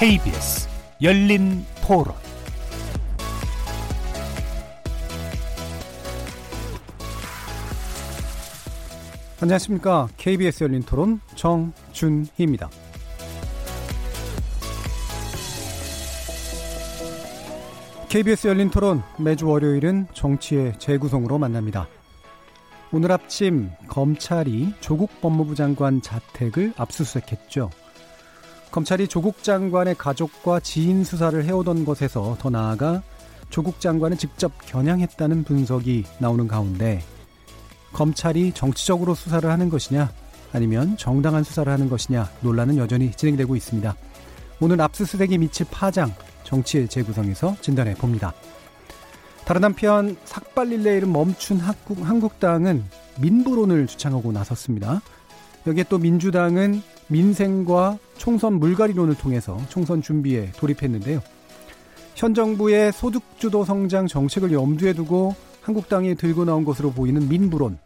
[0.00, 0.66] KBS
[1.02, 2.14] 열린 토론
[9.42, 10.08] 안녕하십니까.
[10.16, 12.70] KBS 열린 토론 정준희입니다.
[18.08, 21.88] KBS 열린 토론 매주 월요일은 정치의 재구성으로 만납니다.
[22.90, 27.68] 오늘 아침 검찰이 조국 법무부 장관 자택을 압수수색했죠.
[28.70, 33.02] 검찰이 조국 장관의 가족과 지인 수사를 해오던 것에서 더 나아가
[33.48, 37.02] 조국 장관을 직접 겨냥했다는 분석이 나오는 가운데
[37.92, 40.12] 검찰이 정치적으로 수사를 하는 것이냐
[40.52, 43.94] 아니면 정당한 수사를 하는 것이냐 논란은 여전히 진행되고 있습니다.
[44.60, 48.32] 오늘 압수수색이 미칠 파장 정치의 재구성에서 진단해 봅니다.
[49.44, 52.84] 다른 한편 삭발 릴레이를 멈춘 한국, 한국당은
[53.18, 55.00] 민부론을 주창하고 나섰습니다.
[55.66, 61.20] 여기에 또 민주당은 민생과 총선 물갈이론을 통해서 총선 준비에 돌입했는데요.
[62.14, 67.78] 현 정부의 소득주도 성장 정책을 염두에 두고 한국당이 들고 나온 것으로 보이는 민부론.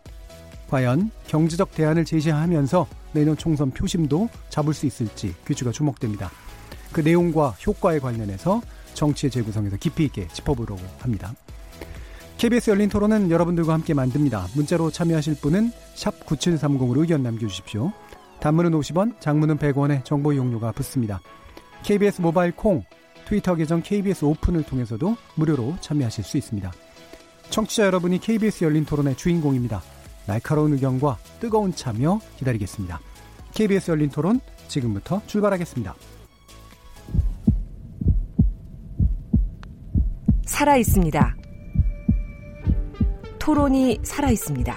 [0.69, 6.31] 과연 경제적 대안을 제시하면서 내년 총선 표심도 잡을 수 있을지 귀추가 주목됩니다.
[6.93, 8.61] 그 내용과 효과에 관련해서
[8.95, 11.35] 정치의 재구성에서 깊이 있게 짚어보려고 합니다.
[12.39, 14.49] KBS 열린 토론은 여러분들과 함께 만듭니다.
[14.55, 17.93] 문자로 참여하실 분은 9730으로 의견 남겨주십시오.
[18.45, 21.19] 단문은 50원, 장문은 100원의 정보 이용료가 붙습니다.
[21.83, 22.83] KBS 모바일 콩,
[23.25, 26.71] 트위터 계정 KBS 오픈을 통해서도 무료로 참여하실 수 있습니다.
[27.49, 29.81] 청취자 여러분이 KBS 열린 토론의 주인공입니다.
[30.27, 33.01] 날카로운 의견과 뜨거운 참여 기다리겠습니다.
[33.55, 35.95] KBS 열린 토론 지금부터 출발하겠습니다.
[40.45, 41.37] 살아 있습니다.
[43.39, 44.77] 토론이 살아 있습니다.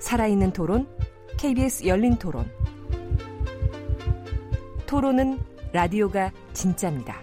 [0.00, 0.88] 살아있는 토론,
[1.42, 2.48] KBS 열린 토론.
[4.86, 5.40] 토론은
[5.72, 7.16] 라디오가 진짜입니다.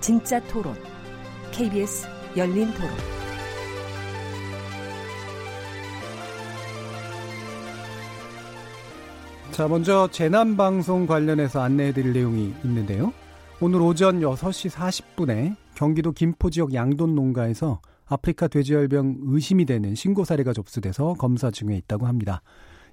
[0.00, 0.74] 진짜 토론,
[1.52, 2.90] KBS 열린 토론.
[9.50, 13.12] 자, 먼저 재난방송 관련해서 안내해 드릴 내용이 있는데요.
[13.60, 20.54] 오늘 오전 6시 40분에 경기도 김포 지역 양돈 농가에서 아프리카 돼지열병 의심이 되는 신고 사례가
[20.54, 22.40] 접수돼서 검사 중에 있다고 합니다.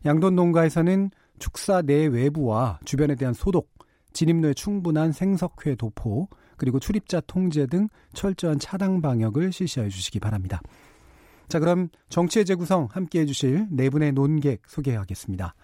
[0.06, 3.72] 양돈 농가에서는 축사 내 외부와 주변에 대한 소독,
[4.14, 6.28] 진입로에 충분한 생석회 도포,
[6.58, 10.62] 그리고 출입자 통제 등 철저한 차당 방역을 실시해 주시기 바랍니다.
[11.48, 15.56] 자, 그럼 정치의 재구성 함께 해주실 네 분의 논객 소개하겠습니다.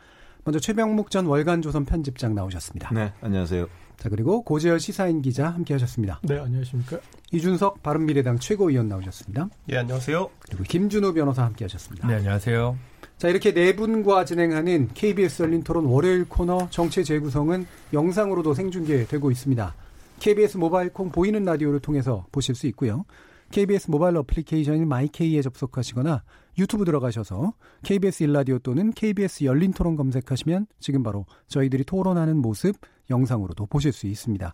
[0.44, 2.94] 먼저 최병묵 전 월간조선 편집장 나오셨습니다.
[2.94, 3.68] 네, 안녕하세요.
[3.98, 6.20] 자, 그리고 고재열 시사인 기자 함께 하셨습니다.
[6.24, 7.00] 네, 안녕하십니까.
[7.32, 9.50] 이준석 바른미래당 최고위원 나오셨습니다.
[9.70, 10.30] 예, 안녕하세요.
[10.40, 12.08] 그리고 김준호 변호사 함께 하셨습니다.
[12.08, 12.78] 네, 안녕하세요.
[13.20, 19.76] 자, 이렇게 네 분과 진행하는 KBS 열린 토론 월요일 코너 정치 재구성은 영상으로도 생중계되고 있습니다.
[20.22, 23.04] KBS 모바일 콩 보이는 라디오를 통해서 보실 수 있고요.
[23.52, 26.24] KBS 모바일 어플리케이션인 마이케이에 접속하시거나
[26.60, 32.78] 유튜브 들어가셔서 KBS 일라디오 또는 KBS 열린 토론 검색하시면 지금 바로 저희들이 토론하는 모습
[33.10, 34.54] 영상으로도 보실 수 있습니다.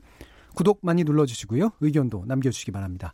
[0.55, 1.69] 구독 많이 눌러주시고요.
[1.81, 3.13] 의견도 남겨주시기 바랍니다.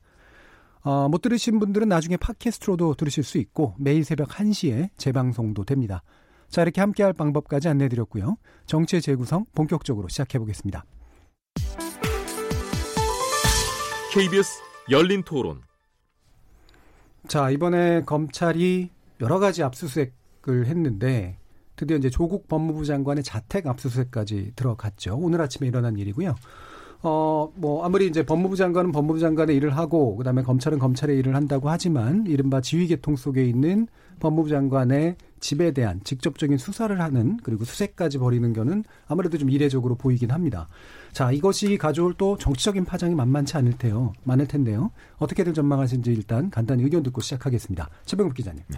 [0.84, 6.04] 어, 못 들으신 분들은 나중에 팟캐스트로도 들으실 수 있고 매일 새벽 1시에 재방송도 됩니다.
[6.50, 8.38] 자 이렇게 함께할 방법까지 안내드렸고요.
[8.66, 10.84] 정치의 재구성 본격적으로 시작해보겠습니다.
[14.14, 15.62] KBS 열린 토론
[17.28, 18.90] 자, 이번에 검찰이
[19.22, 21.38] 여러 가지 압수수색을 했는데
[21.76, 25.16] 드디어 이제 조국 법무부 장관의 자택 압수수색까지 들어갔죠.
[25.18, 26.36] 오늘 아침에 일어난 일이고요.
[27.04, 31.36] 어, 뭐, 아무리 이제 법무부 장관은 법무부 장관의 일을 하고, 그 다음에 검찰은 검찰의 일을
[31.36, 33.88] 한다고 하지만, 이른바 지휘계통 속에 있는
[34.20, 40.30] 법무부 장관의 집에 대한 직접적인 수사를 하는, 그리고 수색까지 벌이는 거는 아무래도 좀 이례적으로 보이긴
[40.30, 40.68] 합니다.
[41.12, 44.14] 자, 이것이 가져올 또 정치적인 파장이 만만치 않을 테요.
[44.24, 44.92] 많을 텐데요.
[45.18, 47.90] 어떻게들 전망하시는지 일단 간단히 의견 듣고 시작하겠습니다.
[48.06, 48.62] 최병국 기자님.
[48.68, 48.78] 네.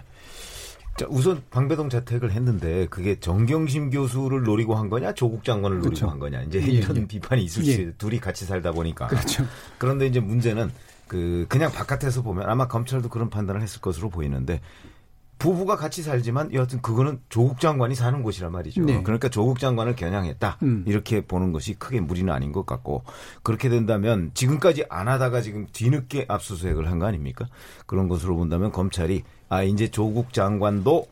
[0.96, 6.08] 자, 우선 방배동 자택을 했는데 그게 정경심 교수를 노리고 한 거냐 조국 장관을 노리고 그렇죠.
[6.08, 7.06] 한 거냐 이제 예, 이런 예.
[7.06, 7.92] 비판이 있을 수 예.
[7.92, 9.44] 둘이 같이 살다 보니까 그렇죠.
[9.78, 10.70] 그런데 이제 문제는
[11.08, 14.60] 그 그냥 바깥에서 보면 아마 검찰도 그런 판단을 했을 것으로 보이는데
[15.44, 18.80] 부부가 같이 살지만 여하튼 그거는 조국 장관이 사는 곳이란 말이죠.
[18.82, 19.02] 네.
[19.02, 20.56] 그러니까 조국 장관을 겨냥했다.
[20.62, 20.84] 음.
[20.86, 23.04] 이렇게 보는 것이 크게 무리는 아닌 것 같고
[23.42, 27.44] 그렇게 된다면 지금까지 안 하다가 지금 뒤늦게 압수수색을 한 거 아닙니까?
[27.84, 31.08] 그런 것으로 본다면 검찰이 아 이제 조국 장관도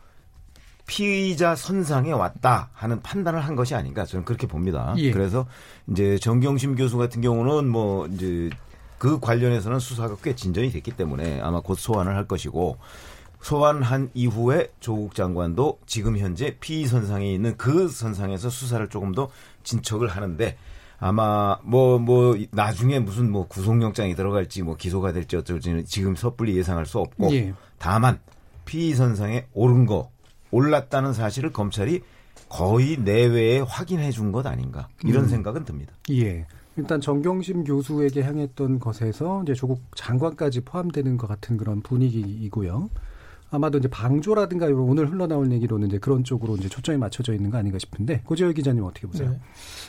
[0.87, 4.95] 피의자 선상에 왔다 하는 판단을 한 것이 아닌가 저는 그렇게 봅니다.
[4.97, 5.11] 예.
[5.11, 5.47] 그래서
[5.91, 8.49] 이제 정경심 교수 같은 경우는 뭐 이제
[8.97, 12.79] 그 관련해서는 수사가 꽤 진전이 됐기 때문에 아마 곧 소환을 할 것이고
[13.43, 19.29] 소환한 이후에 조국 장관도 지금 현재 피의 선상에 있는 그 선상에서 수사를 조금 더
[19.65, 20.57] 진척을 하는데
[20.99, 26.87] 아마 뭐뭐 뭐 나중에 무슨 뭐 구속영장이 들어갈지 뭐 기소가 될지 어쩔지는 지금 섣불리 예상할
[26.87, 27.53] 수 없고 예.
[27.79, 28.21] 다만
[28.65, 30.11] 피의 선상에 오른 거
[30.53, 32.03] 올랐다는 사실을 검찰이
[32.49, 35.29] 거의 내외에 확인해 준 것 아닌가 이런 음.
[35.29, 35.93] 생각은 듭니다.
[36.11, 36.47] 예.
[36.77, 42.89] 일단 정경심 교수에게 향했던 것에서 이제 조국 장관까지 포함되는 것 같은 그런 분위기이고요.
[43.53, 47.59] 아마도 이제 방조라든가 이런 오늘 흘러나올 얘기로는 이제 그런 쪽으로 이제 초점이 맞춰져 있는 거
[47.59, 49.31] 아닌가 싶은데 고재열 기자님 어떻게 보세요?
[49.31, 49.39] 네.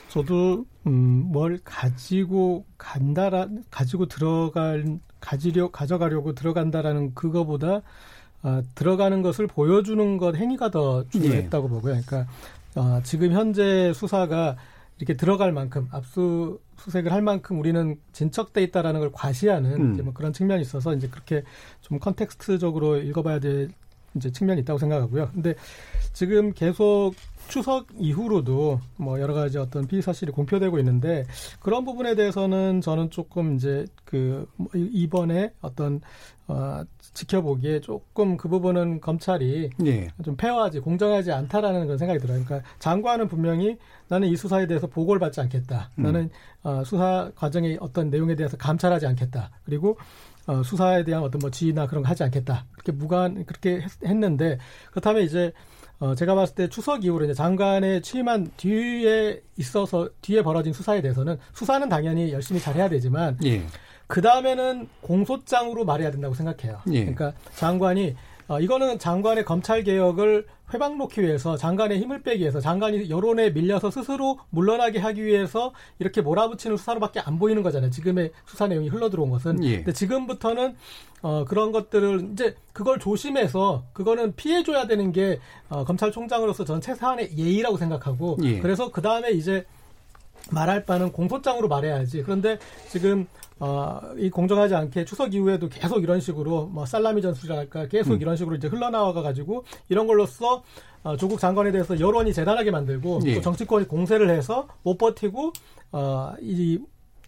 [0.09, 7.81] 저도 음뭘 가지고 간다라 가지고 들어갈 가지려 가져가려고 들어간다라는 그거보다
[8.43, 11.73] 어, 들어가는 것을 보여주는 것 행위가 더 중요했다고 네.
[11.73, 12.01] 보고요.
[12.05, 12.27] 그러니까
[12.75, 14.57] 어, 지금 현재 수사가
[14.97, 19.93] 이렇게 들어갈 만큼 압수 수색을 할 만큼 우리는 진척돼 있다라는 걸 과시하는 음.
[19.93, 21.43] 이제 뭐 그런 측면이 있어서 이제 그렇게
[21.81, 23.69] 좀 컨텍스트적으로 읽어봐야 될
[24.15, 25.31] 이제 측면이 있다고 생각하고요.
[25.33, 25.55] 근데
[26.11, 27.13] 지금 계속
[27.47, 31.25] 추석 이후로도 뭐 여러 가지 어떤 피의 사실이 공표되고 있는데
[31.59, 36.01] 그런 부분에 대해서는 저는 조금 이제 그뭐 이번에 어떤
[36.47, 40.07] 어 지켜보기에 조금 그 부분은 검찰이 예.
[40.25, 42.43] 좀 페어하지 공정하지 않다라는 그런 생각이 들어요.
[42.43, 43.77] 그러니까 장관은 분명히
[44.09, 45.89] 나는 이 수사에 대해서 보고를 받지 않겠다.
[45.99, 46.03] 음.
[46.03, 46.29] 나는
[46.63, 49.51] 어 수사 과정의 어떤 내용에 대해서 감찰하지 않겠다.
[49.63, 49.97] 그리고
[50.45, 52.65] 어, 수사에 대한 어떤 뭐 지휘나 그런 거 하지 않겠다.
[52.73, 54.57] 그렇게 무관 그렇게 했, 는데
[54.91, 55.53] 그렇다면 이제
[56.03, 61.37] 어, 제가 봤을 때 추석 이후로 이제 장관의 취임한 뒤에 있어서 뒤에 벌어진 수사에 대해서는
[61.53, 63.63] 수사는 당연히 열심히 잘 해야 되지만 예.
[64.07, 66.81] 그 다음에는 공소장으로 말해야 된다고 생각해요.
[66.91, 66.99] 예.
[66.99, 68.17] 그러니까 장관이
[68.47, 73.91] 어, 이거는 장관의 검찰 개혁을 회방 놓기 위해서 장관의 힘을 빼기 위해서 장관이 여론에 밀려서
[73.91, 77.91] 스스로 물러나게 하기 위해서 이렇게 몰아붙이는 수사로밖에 안 보이는 거잖아요.
[77.91, 79.63] 지금의 수사 내용이 흘러 들어온 것은.
[79.63, 79.77] 예.
[79.77, 80.75] 근데 지금부터는
[81.21, 85.39] 어, 그런 것들을 이제 그걸 조심해서 그거는 피해 줘야 되는 게
[85.69, 88.59] 어, 검찰총장으로서 전 최소한의 예의라고 생각하고 예.
[88.59, 89.65] 그래서 그 다음에 이제
[90.51, 92.23] 말할 바는 공소장으로 말해야지.
[92.23, 93.27] 그런데 지금
[93.63, 98.21] 어, 이 공정하지 않게 추석 이후에도 계속 이런 식으로 뭐 살라미 전술이랄까 계속 음.
[98.21, 100.63] 이런 식으로 이제 흘러나와가 가지고 이런 걸로써
[101.03, 103.35] 어, 조국 장관에 대해서 여론이 재단하게 만들고 예.
[103.35, 105.53] 또 정치권이 공세를 해서 못 버티고
[105.91, 106.79] 어, 이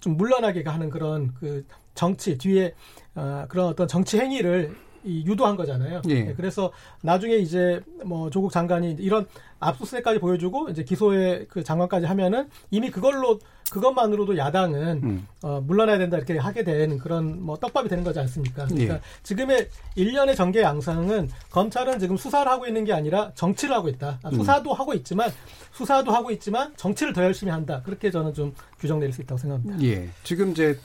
[0.06, 1.66] 좀 물러나게 하는 그런 그
[1.96, 2.76] 정치 뒤에
[3.16, 6.04] 어, 그런 어떤 정치 행위를 이 유도한 거잖아요.
[6.10, 6.26] 예.
[6.26, 6.72] 네, 그래서
[7.02, 9.26] 나중에 이제 뭐 조국 장관이 이런
[9.60, 13.40] 압수수색까지 보여주고 이제 기소의 그 장관까지 하면은 이미 그걸로
[13.72, 15.28] 그것만으로도 야당은 음.
[15.42, 18.66] 어, 물러나야 된다 이렇게 하게 된 그런 뭐 떡밥이 되는 거지 않습니까?
[18.66, 19.02] 그러니까 예.
[19.24, 24.19] 지금의 일련의 전개 양상은 검찰은 지금 수사를 하고 있는 게 아니라 정치를 하고 있다.
[24.22, 24.80] 아, 수사도 음.
[24.80, 25.31] 하고 있지만
[25.72, 27.81] 수사도 하고 있지만 정치를 더 열심히 한다.
[27.84, 29.84] 그렇게 저는 좀 규정 내릴 수 있다고 생각합니다.
[29.84, 30.10] 예.
[30.24, 30.78] 지금 이제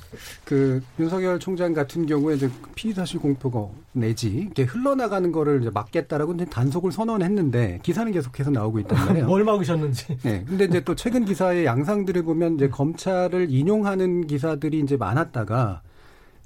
[0.45, 6.37] 그 윤석열 총장 같은 경우에 이제 피의 사실 공표가 내지 이게 흘러나가는 거를 이제 막겠다라고
[6.47, 9.27] 단속을 선언했는데 기사는 계속해서 나오고 있단 말이에요.
[9.27, 10.17] 뭘 막으셨는지.
[10.23, 10.45] 네.
[10.47, 15.83] 근데 이제 또 최근 기사의 양상들을 보면 이제 검찰을 인용하는 기사들이 이제 많았다가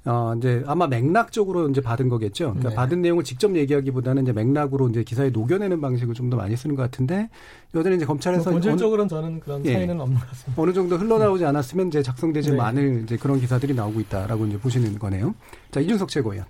[0.07, 2.49] 어, 이제 아마 맥락적으로 이제 받은 거겠죠.
[2.49, 2.75] 그러니까 네.
[2.75, 6.81] 받은 내용을 직접 얘기하기보다는 이제 맥락으로 이제 기사에 녹여내는 방식을 좀 더 많이 쓰는 것
[6.83, 7.29] 같은데
[7.73, 9.73] 여전히 이제 검찰에서 뭐 본질적으로는 저는 그런 예.
[9.73, 10.61] 차이는 없는 것 같습니다.
[10.61, 12.59] 어느 정도 흘러나오지 않았으면 이제 작성되지 네.
[12.59, 15.33] 않을 이제 그런 기사들이 나오고 있다라고 이제 보시는 거네요.
[15.71, 16.45] 자 이준석 최고위원.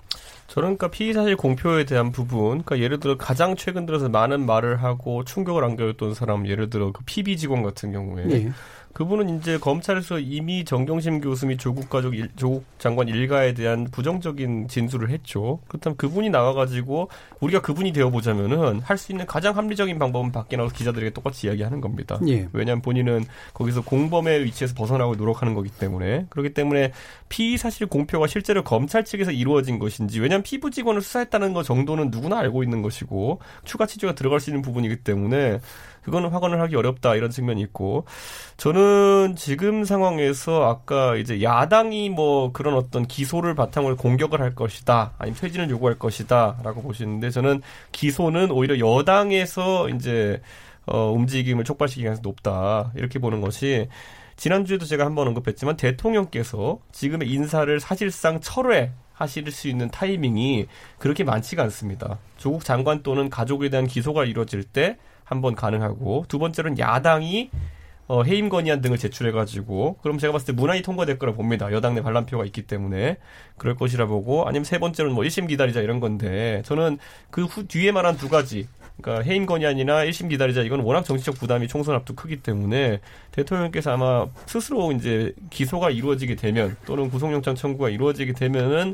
[0.47, 4.83] 저는 그러니까 피의 사실 공표에 대한 부분, 그러니까 예를 들어 가장 최근 들어서 많은 말을
[4.83, 8.51] 하고 충격을 안겨줬던 사람, 예를 들어 그 PB 직원 같은 경우에 네.
[8.95, 14.69] 그분은 이제 검찰에서 이미 정경심 교수 및 조국 가족 일, 조국 장관 일가에 대한 부정적인
[14.69, 15.59] 진술을 했죠.
[15.67, 17.09] 그렇다면 그분이 나와가지고
[17.41, 22.17] 우리가 그분이 되어보자면은 할 수 있는 가장 합리적인 방법은 밖에 나와서 기자들에게 똑같이 이야기하는 겁니다.
[22.29, 22.47] 예.
[22.53, 26.93] 왜냐하면 본인은 거기서 공범의 위치에서 벗어나고 노력하는 거기 때문에 그렇기 때문에
[27.27, 32.39] 피의 사실 공표가 실제로 검찰 측에서 이루어진 것인지 왜냐하면 피부 직원을 수사했다는 것 정도는 누구나
[32.39, 35.59] 알고 있는 것이고 추가 취재가 들어갈 수 있는 부분이기 때문에
[36.05, 38.05] 그거는 확언을 하기 어렵다 이런 측면이 있고
[38.57, 45.39] 저는 지금 상황에서 아까 이제 야당이 뭐 그런 어떤 기소를 바탕으로 공격을 할 것이다 아니면
[45.39, 50.41] 퇴진을 요구할 것이다라고 보시는데 저는 기소는 오히려 여당에서 이제
[50.85, 53.89] 어 움직임을 촉발시키기 가능성이 높다 이렇게 보는 것이
[54.35, 60.67] 지난주에도 제가 한번 언급했지만 대통령께서 지금의 인사를 사실상 철회 하실 수 있는 타이밍이
[60.99, 62.19] 그렇게 많지가 않습니다.
[62.37, 67.49] 조국 장관 또는 가족에 대한 기소가 이루어질 때 한번 가능하고 두 번째로는 야당이
[68.07, 71.71] 어, 해임 건의안 등을 제출해가지고 그럼 제가 봤을 때 무난히 통과될 거라 봅니다.
[71.71, 73.17] 여당 내 반란표가 있기 때문에
[73.57, 76.99] 그럴 것이라 보고 아니면 세 번째로는 뭐 1심 기다리자 이런 건데 저는
[77.31, 78.67] 그 후 뒤에 말한 두 가지
[79.01, 83.01] 그러니까 해임 건의안이나 1심 기다리자 이건 워낙 정치적 부담이 총선 앞도 크기 때문에
[83.31, 88.93] 대통령께서 아마 스스로 이제 기소가 이루어지게 되면 또는 구속영장 청구가 이루어지게 되면은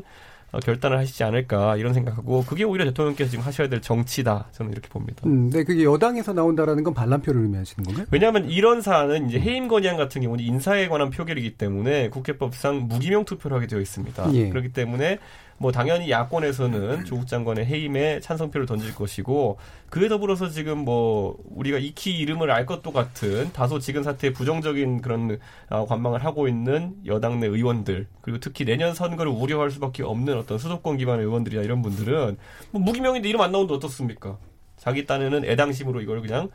[0.60, 5.22] 결단을 하시지 않을까 이런 생각하고 그게 오히려 대통령께서 지금 하셔야 될 정치다 저는 이렇게 봅니다.
[5.26, 8.06] 음, 네, 그게 여당에서 나온다라는 건 반란표를 의미하시는 건가요?
[8.10, 13.56] 왜냐하면 이런 사안은 이제 해임 건의안 같은 경우는 인사에 관한 표결이기 때문에 국회법상 무기명 투표를
[13.56, 14.34] 하게 되어 있습니다.
[14.34, 14.48] 예.
[14.50, 15.18] 그렇기 때문에
[15.62, 19.58] 뭐 당연히 야권에서는 조국 장관의 해임에 찬성표를 던질 것이고
[19.90, 25.38] 그에 더불어서 지금 뭐 우리가 익히 이름을 알 것도 같은 다소 지금 사태에 부정적인 그런
[25.70, 30.58] 어, 관망을 하고 있는 여당 내 의원들 그리고 특히 내년 선거를 우려할 수밖에 없는 어떤
[30.58, 32.36] 수도권 기반의 의원들이나 이런 분들은
[32.72, 34.38] 뭐 무기명인데 이름 안 나오는데 어떻습니까?
[34.76, 36.50] 자기 딴에는 애당심으로 이걸 그냥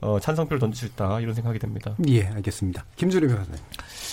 [0.00, 1.96] 어, 찬성표를 던질 수 있다 이런 생각이 됩니다.
[2.06, 2.84] 예, 알겠습니다.
[2.94, 3.60] 김주리 변호사님.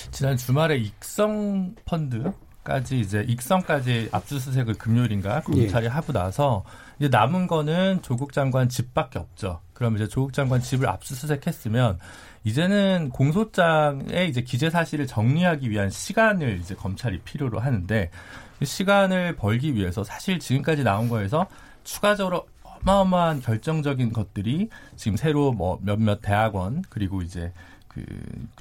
[0.10, 2.32] 지난 주말에 익성 펀드
[2.70, 5.90] 까지 이제 익성까지 압수수색을 금요일인가 검찰이 예.
[5.90, 6.64] 하고 나서
[7.00, 9.60] 이제 남은 거는 조국 장관 집밖에 없죠.
[9.74, 11.98] 그럼 이제 조국 장관 집을 압수수색했으면
[12.44, 18.12] 이제는 공소장에 이제 기재 사실을 정리하기 위한 시간을 이제 검찰이 필요로 하는데
[18.60, 21.48] 그 시간을 벌기 위해서 사실 지금까지 나온 거에서
[21.84, 27.52] 추가적으로 어마어마한 결정적인 것들이 지금 새로 뭐 몇몇 대학원 그리고 이제
[27.88, 28.06] 그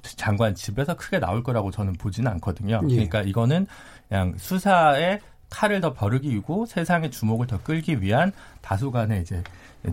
[0.02, 2.80] 장관 집에서 크게 나올 거라고 저는 보지는 않거든요.
[2.88, 2.94] 예.
[2.94, 3.66] 그러니까 이거는
[4.08, 9.42] 그냥 수사에 칼을 더 버르기고 세상의 주목을 더 끌기 위한 다수간의 이제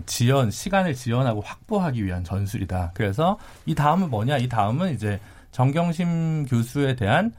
[0.04, 2.92] 지연 시간을 지연하고 확보하기 위한 전술이다.
[2.94, 4.38] 그래서 이 다음은 뭐냐?
[4.38, 5.20] 이 다음은 이제
[5.52, 7.32] 정경심 교수에 대한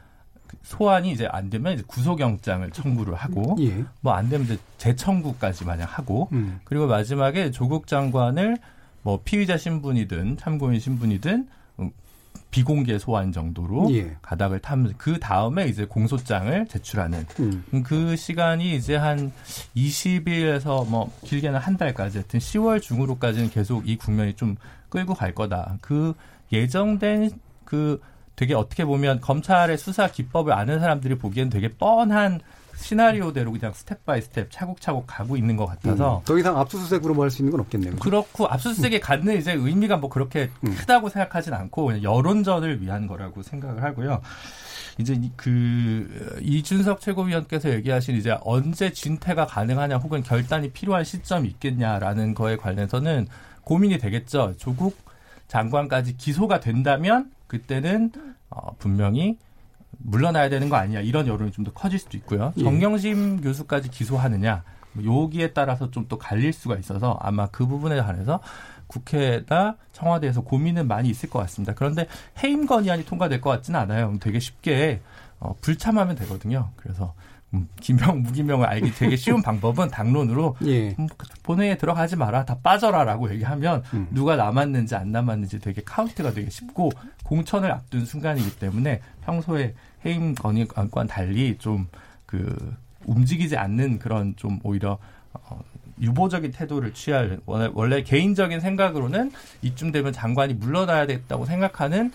[0.64, 3.84] 소환이 이제 안 되면 이제 구속영장을 청구를 하고 예.
[4.02, 6.60] 뭐안 되면 이제 재청구까지 만약 하고 음.
[6.64, 8.58] 그리고 마지막에 조국 장관을
[9.04, 11.48] 뭐 피의자 신분이든 참고인 신분이든
[12.52, 14.16] 비공개 소환 정도로 예.
[14.22, 17.84] 가닥을 타면 그 다음에 이제 공소장을 제출하는 음.
[17.84, 19.32] 그 시간이 이제 한
[19.76, 24.56] 20일에서 뭐 길게는 한 달까지 하여튼 10월 중으로까지는 계속 이 국면이 좀
[24.90, 25.78] 끌고 갈 거다.
[25.82, 26.14] 그
[26.52, 27.32] 예정된
[27.66, 28.02] 그
[28.36, 32.40] 되게 어떻게 보면 검찰의 수사 기법을 아는 사람들이 보기엔 되게 뻔한
[32.78, 37.26] 시나리오대로 그냥 step by step 차곡차곡 가고 있는 것 같아서 음, 더 이상 압수수색으로 뭐
[37.26, 37.96] 할 수 있는 건 없겠네요.
[37.98, 39.02] 그렇고 압수수색에 음.
[39.02, 40.76] 갖는 이제 의미가 뭐 그렇게 음.
[40.76, 44.22] 크다고 생각하진 않고 여론전을 위한 거라고 생각을 하고요.
[45.00, 52.56] 이제 그 이준석 최고위원께서 얘기하신 이제 언제 진퇴가 가능하냐 혹은 결단이 필요한 시점이 있겠냐라는 거에
[52.58, 53.28] 관해서는
[53.64, 54.54] 고민이 되겠죠.
[54.58, 54.98] 조국
[55.48, 58.12] 장관까지 기소가 된다면 그때는
[58.50, 59.38] 어, 분명히
[60.00, 62.54] 물러나야 되는 거 아니냐 이런 여론이 좀 더 커질 수도 있고요.
[62.58, 62.64] 예.
[62.64, 64.64] 정경심 교수까지 기소하느냐
[64.94, 68.40] 뭐 여기에 따라서 좀 또 갈릴 수가 있어서 아마 그 부분에 관해서
[68.88, 71.74] 국회나 청와대에서 고민은 많이 있을 것 같습니다.
[71.74, 72.08] 그런데
[72.44, 74.16] 해임 건의안이 통과될 것 같지는 않아요.
[74.22, 75.02] 되게 쉽게
[75.40, 76.70] 어, 불참하면 되거든요.
[76.78, 77.14] 그래서
[77.54, 80.96] 음, 김명 무기명을 알기 되게 쉬운 방법은 당론으로 예.
[81.00, 81.08] 음,
[81.44, 84.08] 본회의에 들어가지 마라 다 빠져라라고 얘기하면 음.
[84.12, 86.92] 누가 남았는지 안 남았는지 되게 카운트가 되게 쉽고
[87.24, 89.74] 공천을 앞둔 순간이기 때문에 평소에
[90.06, 91.88] 해임 건의안과 달리 좀
[92.28, 92.76] 그
[93.06, 95.00] 움직이지 않는 그런 좀 오히려
[95.34, 95.60] 어,
[96.00, 99.32] 유보적인 태도를 취할 원래, 원래 개인적인 생각으로는
[99.64, 102.12] 이쯤 되면 장관이 물러나야 겠다고 생각하는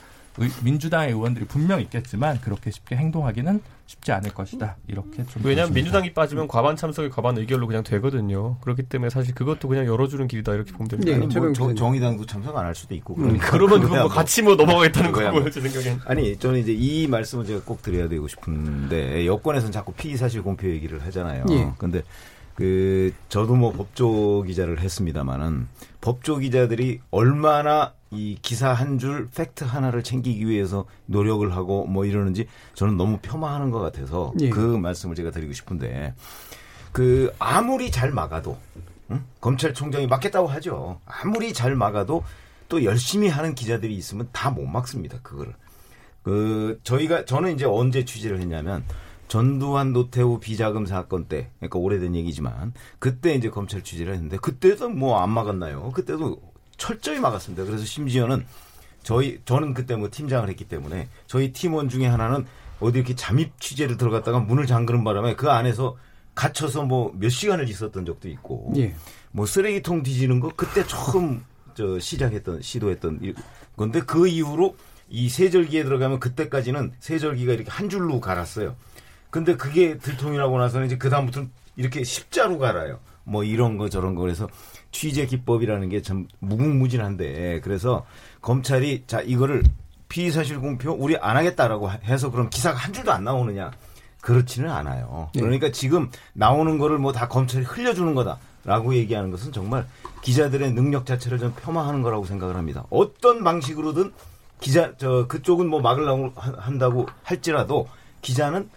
[0.64, 4.76] 민주당의 의원들이 분명 있겠지만 그렇게 쉽게 행동하기는 쉽지 않을 것이다.
[4.88, 8.56] 이렇게 좀 왜냐하면 민주당이 빠지면 과반 참석이 과반 의결로 그냥 되거든요.
[8.60, 11.12] 그렇기 때문에 사실 그것도 그냥 열어주는 길이다 이렇게 보면 됩니다.
[11.12, 14.40] 네, 뭐 정, 정의당도 참석 안 할 수도 있고 음, 그러니까 그러면 그거 뭐 같이
[14.40, 16.00] 뭐 넘어가겠다는 거고요, 제 생각엔.
[16.06, 20.66] 아니 저는 이제 이 말씀을 제가 꼭 드려야 되고 싶은데 여권에서는 자꾸 피의 사실 공표
[20.68, 21.44] 얘기를 하잖아요.
[21.50, 21.70] 예.
[21.76, 22.02] 근데
[22.54, 25.66] 그 저도 뭐 법조 기자를 했습니다마는
[26.00, 32.46] 법조 기자들이 얼마나 이 기사 한 줄 팩트 하나를 챙기기 위해서 노력을 하고 뭐 이러는지
[32.74, 34.50] 저는 너무 폄하하는 것 같아서 예.
[34.50, 36.14] 그 말씀을 제가 드리고 싶은데
[36.92, 38.58] 그 아무리 잘 막아도
[39.10, 39.24] 응?
[39.40, 41.00] 검찰총장이 막겠다고 하죠.
[41.06, 42.22] 아무리 잘 막아도
[42.68, 45.18] 또 열심히 하는 기자들이 있으면 다 못 막습니다.
[45.22, 45.54] 그거를.
[46.22, 48.84] 그 저희가 저는 이제 언제 취재를 했냐면
[49.36, 55.22] 전두환 노태우 비자금 사건 때, 그러니까 오래된 얘기지만 그때 이제 검찰 취재를 했는데 그때도 뭐
[55.22, 55.90] 안 막았나요?
[55.92, 56.38] 그때도
[56.76, 57.64] 철저히 막았습니다.
[57.64, 58.44] 그래서 심지어는
[59.02, 62.44] 저희 저는 그때 뭐 팀장을 했기 때문에 저희 팀원 중에 하나는
[62.78, 65.96] 어디 이렇게 잠입 취재를 들어갔다가 문을 잠그는 바람에 그 안에서
[66.34, 68.94] 갇혀서 뭐 몇 시간을 있었던 적도 있고 예.
[69.30, 71.42] 뭐 쓰레기통 뒤지는 거 그때 처음
[71.74, 73.34] 저 시작했던 시도했던
[73.78, 74.76] 건데 그 이후로
[75.08, 78.76] 이 세절기에 들어가면 그때까지는 세절기가 이렇게 한 줄로 갈았어요.
[79.32, 83.00] 근데 그게 들통이라고 나서는 이제 그다음부터는 이렇게 십자로 갈아요.
[83.24, 84.46] 뭐 이런 거 저런 거 그래서
[84.90, 88.04] 취재 기법이라는 게 참 무궁무진한데 그래서
[88.42, 89.62] 검찰이 자 이거를
[90.10, 93.70] 피의사실 공표 우리 안 하겠다라고 해서 그럼 기사가 한 줄도 안 나오느냐
[94.20, 95.30] 그렇지는 않아요.
[95.34, 95.40] 네.
[95.40, 99.86] 그러니까 지금 나오는 거를 뭐 다 검찰이 흘려주는 거다라고 얘기하는 것은 정말
[100.20, 102.84] 기자들의 능력 자체를 좀 폄하하는 거라고 생각을 합니다.
[102.90, 104.12] 어떤 방식으로든
[104.60, 107.88] 기자 저 그쪽은 뭐 막으려고 한다고 할지라도
[108.20, 108.68] 기자는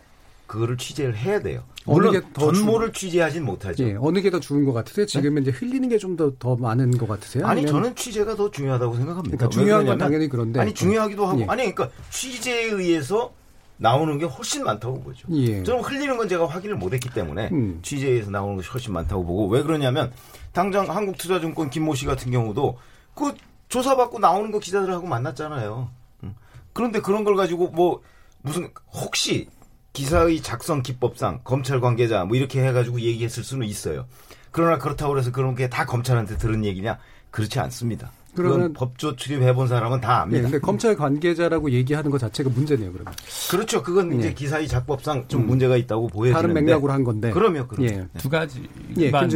[0.56, 1.64] 그거를 취재를 해야 돼요.
[1.86, 3.02] 물론 전모를 주...
[3.02, 3.84] 취재하진 못하죠.
[3.84, 5.06] 예, 어느 게 더 좋은 것 같으세요?
[5.06, 5.50] 지금은 네?
[5.50, 7.46] 이제 흘리는 게좀더더 많은 것 같으세요?
[7.46, 7.74] 아니 아니면...
[7.74, 9.38] 저는 취재가 더 중요하다고 생각합니다.
[9.38, 11.46] 그러니까 중요한 건 당연히 그런데 아니 중요하기도 하고 예.
[11.46, 13.34] 아니 그러니까 취재에 의해서
[13.78, 15.28] 나오는 게 훨씬 많다고 보죠.
[15.32, 15.62] 예.
[15.64, 17.80] 저는 흘리는 건 제가 확인을 못했기 때문에 음.
[17.82, 20.14] 취재에서 나오는 것이 훨씬 많다고 보고 왜 그러냐면
[20.54, 22.78] 당장 한국투자증권 김모 씨 같은 경우도
[23.14, 23.34] 그
[23.68, 25.90] 조사받고 나오는 거 기자들하고 만났잖아요.
[26.24, 26.36] 음.
[26.72, 28.02] 그런데 그런 걸 가지고 뭐
[28.42, 29.50] 무슨 혹시
[29.96, 34.06] 기사의 작성 기법상 검찰 관계자 뭐 이렇게 해가지고 얘기했을 수는 있어요.
[34.52, 37.00] 그러나 그렇다고 해서 그런 게 다 검찰한테 들은 얘기냐?
[37.32, 38.12] 그렇지 않습니다.
[38.36, 40.38] 그러면 법조 출입해본 사람은 다 압니다.
[40.40, 43.14] 네, 근데 검찰 관계자라고 얘기하는 것 자체가 문제네요, 그러면.
[43.50, 43.82] 그렇죠.
[43.82, 44.18] 그건 네.
[44.18, 45.48] 이제 기사의 작법상 좀 음.
[45.48, 47.32] 문제가 있다고 보여지는데 다른 맥락으로 한 건데.
[47.32, 48.06] 그러면 그럼 예.
[48.18, 48.68] 두 가지.
[48.98, 49.30] 예, 변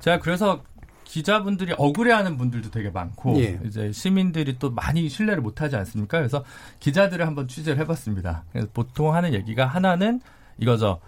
[0.00, 0.62] 제가 그래서
[1.08, 3.58] 기자분들이 억울해하는 분들도 되게 많고 예.
[3.64, 6.18] 이제 시민들이 또 많이 신뢰를 못하지 않습니까?
[6.18, 6.44] 그래서
[6.80, 8.44] 기자들을 한번 취재를 해봤습니다.
[8.52, 10.20] 그래서 보통 하는 얘기가 하나는
[10.58, 11.00] 이거죠.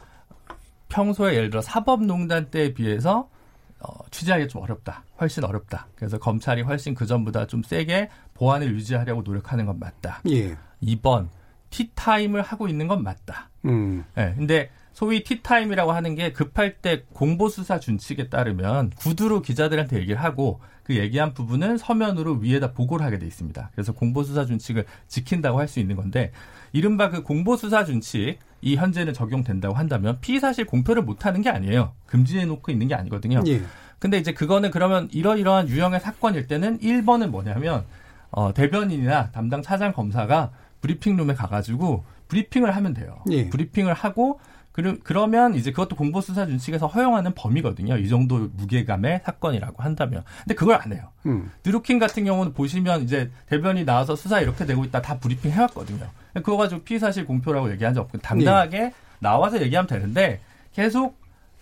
[0.88, 3.28] 평소에 예를 들어 사법농단 때에 비해서
[3.78, 5.04] 어, 취재하기 좀 어렵다.
[5.21, 5.87] 훨씬 어렵다.
[5.97, 10.23] 그래서 검찰이 훨씬 그 전보다 좀 세게 보안을 유지하려고 노력하는 건 맞다.
[10.30, 10.57] 예.
[10.83, 11.28] 2번
[11.69, 13.50] 티타임을 하고 있는 건 맞다.
[13.66, 14.04] 음.
[14.14, 20.61] 네, 근데 소위 티타임이라고 하는 게 급할 때 공보수사 준칙에 따르면 구두로 기자들한테 얘기를 하고
[20.83, 23.71] 그 얘기한 부분은 서면으로 위에다 보고를 하게 돼 있습니다.
[23.73, 26.33] 그래서 공보수사 준칙을 지킨다고 할 수 있는 건데
[26.73, 31.92] 이른바 그 공보수사 준칙 이 현재는 적용된다고 한다면 피의 사실 공표를 못 하는 게 아니에요.
[32.04, 33.42] 금지해 놓고 있는 게 아니거든요.
[33.47, 33.62] 예.
[33.99, 37.87] 근데 이제 그거는 그러면 이러이러한 유형의 사건일 때는 1번은 뭐냐면
[38.30, 40.50] 어, 대변인이나 담당 차장 검사가
[40.83, 43.23] 브리핑룸에 가 가지고 브리핑을 하면 돼요.
[43.30, 43.49] 예.
[43.49, 44.40] 브리핑을 하고
[44.80, 47.99] 그러, 그러면 이제 그것도 공보수사 준칙에서 허용하는 범위거든요.
[47.99, 50.25] 이 정도 무게감의 사건이라고 한다면.
[50.44, 51.10] 근데 그걸 안 해요.
[51.26, 51.50] 음.
[51.62, 56.06] 드루킹 같은 경우는 보시면 이제 대변이 나와서 수사 이렇게 되고 있다 다 브리핑 해왔거든요.
[56.34, 58.92] 그거 가지고 피의사실 공표라고 얘기한 적 없고 당당하게 예.
[59.18, 60.40] 나와서 얘기하면 되는데
[60.73, 61.20] 계속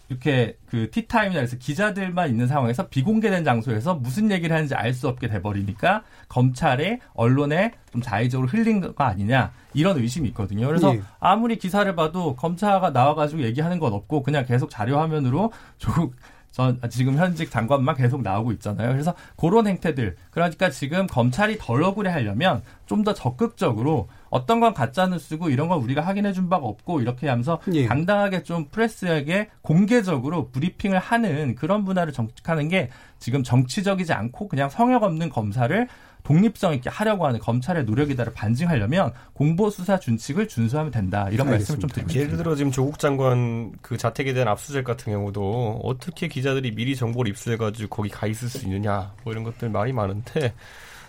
[0.08, 5.28] 이렇게 그 티타임이나 해서 기자들만 있는 상황에서 비공개된 장소에서 무슨 얘기를 하는지 알 수 없게
[5.28, 10.66] 돼버리니까 검찰에 언론에 좀 자의적으로 흘린 거 아니냐 이런 의심이 있거든요.
[10.66, 11.02] 그래서 예.
[11.20, 16.16] 아무리 기사를 봐도 검사가 나와가지고 얘기하는 건 없고 그냥 계속 자료 화면으로 조국
[16.50, 18.90] 전 지금 현직 장관만 계속 나오고 있잖아요.
[18.90, 25.18] 그래서 그런 행태들 그러니까 지금 검찰이 덜 억울해 하려면 좀 더 적극적으로 어떤 건 가짜는
[25.18, 27.86] 쓰고 이런 건 우리가 확인해 준 바가 없고 이렇게 하면서 예.
[27.86, 35.02] 당당하게 좀 프레스에게 공개적으로 브리핑을 하는 그런 문화를 정착하는 게 지금 정치적이지 않고 그냥 성역
[35.04, 35.88] 없는 검사를
[36.22, 41.52] 독립성 있게 하려고 하는 검찰의 노력이다를 반증하려면 공보 수사 준칙을 준수하면 된다 이런 알겠습니다.
[41.52, 46.28] 말씀을 좀 드리고 예를 들어 지금 조국 장관 그 자택에 대한 압수수색 같은 경우도 어떻게
[46.28, 50.54] 기자들이 미리 정보를 입수해 가지고 거기 가 있을 수 있느냐 뭐 이런 것들 말이 많은데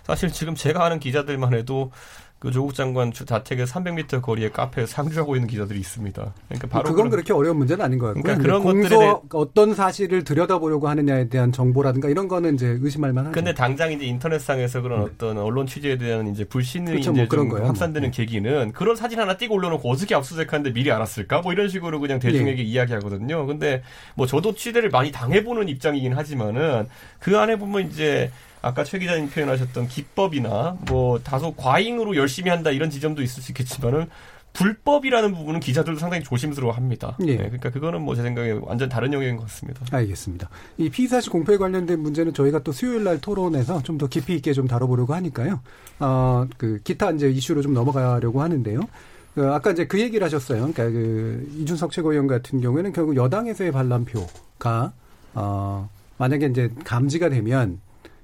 [0.04, 1.92] 사실 지금 제가 아는 기자들만 해도
[2.40, 6.34] 그 조국 장관 자택의 300m 거리에 카페에 상주하고 있는 기자들이 있습니다.
[6.48, 8.24] 그러니까 바로 그건 그런, 그렇게 어려운 문제는 아닌 것 같고요.
[8.24, 13.34] 그러니까 그런 공소 어떤 사실을 들여다보려고 하느냐에 대한 정보라든가 이런 거는 이제 의심할 만하죠.
[13.34, 15.06] 근데 당장 이제 인터넷상에서 그런 네.
[15.06, 18.16] 어떤 언론 취재에 대한 이제 불신이 그렇죠, 이제 뭐좀 거예요, 확산되는 뭐.
[18.16, 21.42] 계기는 그런 사진 하나 띄고 올려놓고 어떻게 압수수색하는데 미리 알았을까?
[21.42, 22.70] 뭐 이런 식으로 그냥 대중에게 네.
[22.70, 23.48] 이야기하거든요.
[23.48, 23.84] 근데
[24.16, 26.88] 뭐 저도 취재를 많이 당해보는 입장이긴 하지만은
[27.20, 32.90] 그 안에 보면 이제 아까 최 기자님 표현하셨던 기법이나 뭐 다소 과잉으로 열심히 한다 이런
[32.90, 34.08] 지점도 있을 수 있겠지만은
[34.52, 37.18] 불법이라는 부분은 기자들도 상당히 조심스러워합니다.
[37.22, 37.26] 예.
[37.38, 39.86] 네, 그러니까 그거는 뭐 제 생각에 완전 다른 영역인 것 같습니다.
[39.92, 40.50] 알겠습니다.
[40.78, 44.68] 이 피사실 공표에 관련된 문제는 저희가 또 수요일 날 토론에서 좀 더 깊이 있게 좀
[44.68, 45.62] 다뤄보려고 하니까요.
[46.00, 48.82] 어, 그 기타 이제 이슈로 좀 넘어가려고 하는데요.
[49.36, 50.58] 그 아까 이제 그 얘기를 하셨어요.
[50.74, 54.92] 그러니까 그 이준석 최고위원 같은 경우에는 결국 여당에서의 반란표가
[55.36, 57.80] 어 만약에 이제 감지가 되면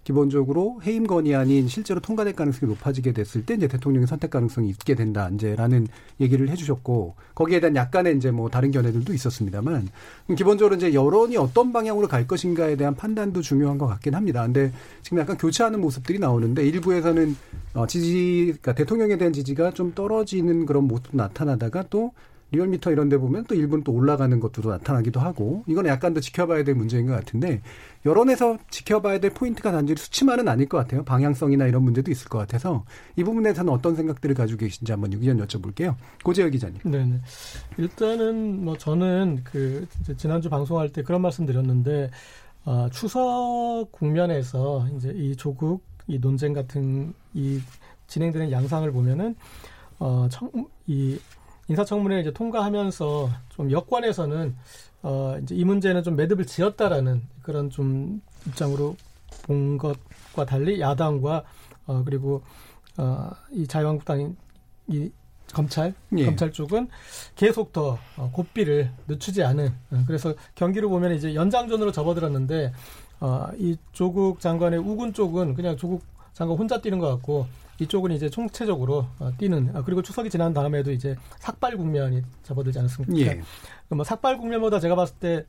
[0.05, 4.93] 기본적으로 해임 건이 아닌 실제로 통과될 가능성이 높아지게 됐을 때 이제 대통령의 선택 가능성이 있게
[4.93, 5.87] 된다 이제라는
[6.21, 9.89] 얘기를 해주셨고 거기에 대한 약간의 이제 뭐 다른 견해들도 있었습니다만
[10.37, 14.43] 기본적으로 이제 여론이 어떤 방향으로 갈 것인가에 대한 판단도 중요한 것 같긴 합니다.
[14.43, 17.35] 근데 지금 약간 교차하는 모습들이 나오는데 일부에서는
[17.73, 22.13] 어 지지 그러니까 대통령에 대한 지지가 좀 떨어지는 그런 모습도 나타나다가 또
[22.55, 26.63] 리얼미터 이런 데 보면 또 일부는 또 올라가는 것도 나타나기도 하고 이건 약간 더 지켜봐야
[26.63, 27.61] 될 문제인 것 같은데
[28.05, 31.03] 여론에서 지켜봐야 될 포인트가 단지 수치만은 아닐 것 같아요.
[31.03, 35.95] 방향성이나 이런 문제도 있을 것 같아서 이 부분에서는 어떤 생각들을 가지고 계신지 한번 의견 여쭤볼게요.
[36.23, 36.79] 고재혁 기자님.
[36.85, 37.21] 네.
[37.77, 39.85] 일단은 뭐 저는 그
[40.17, 42.09] 지난주 방송할 때 그런 말씀 드렸는데
[42.63, 47.59] 어, 추석 국면에서 이제 이 조국 이 논쟁 같은 이
[48.07, 49.35] 진행되는 양상을 보면은
[49.99, 50.49] 어, 청,
[50.87, 51.17] 이
[51.67, 54.55] 인사청문회 이제 통과하면서 좀 여권에서는
[55.03, 58.95] 어 이제 이 문제는 좀 매듭을 지었다라는 그런 좀 입장으로
[59.43, 61.43] 본 것과 달리 야당과
[61.87, 62.41] 어 그리고
[62.97, 64.33] 어이 자유한국당이
[64.87, 65.11] 이
[65.53, 66.25] 검찰 예.
[66.25, 66.89] 검찰 쪽은
[67.35, 72.73] 계속 더 어, 고삐를 늦추지 않은 어, 그래서 경기를 보면 이제 연장전으로 접어들었는데
[73.19, 77.47] 어, 이 조국 장관의 우군 쪽은 그냥 조국 장관 혼자 뛰는 것 같고
[77.79, 83.17] 이쪽은 이제 총체적으로 어, 뛰는 아, 그리고 추석이 지난 다음에도 이제 삭발 국면이 접어들지 않았습니까?
[83.19, 83.41] 예.
[83.89, 85.45] 뭐 삭발 국면보다 제가 봤을 때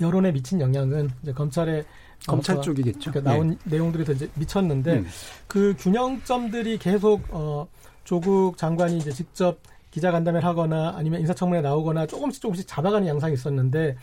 [0.00, 1.84] 여론에 미친 영향은 이제 검찰의
[2.26, 3.10] 검찰 어, 쪽이겠죠.
[3.10, 3.70] 그러니까 나온 예.
[3.70, 5.06] 내용들이 더 이제 미쳤는데 음.
[5.46, 7.66] 그 균형점들이 계속 어,
[8.04, 9.58] 조국 장관이 이제 직접
[9.90, 13.96] 기자간담회를 하거나 아니면 인사청문회 나오거나 조금씩 조금씩 잡아가는 양상이 있었는데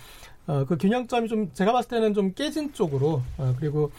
[0.47, 3.91] 어, 그 균형점이 좀 제가 봤을 때는 좀 깨진 쪽으로 어, 그리고 어,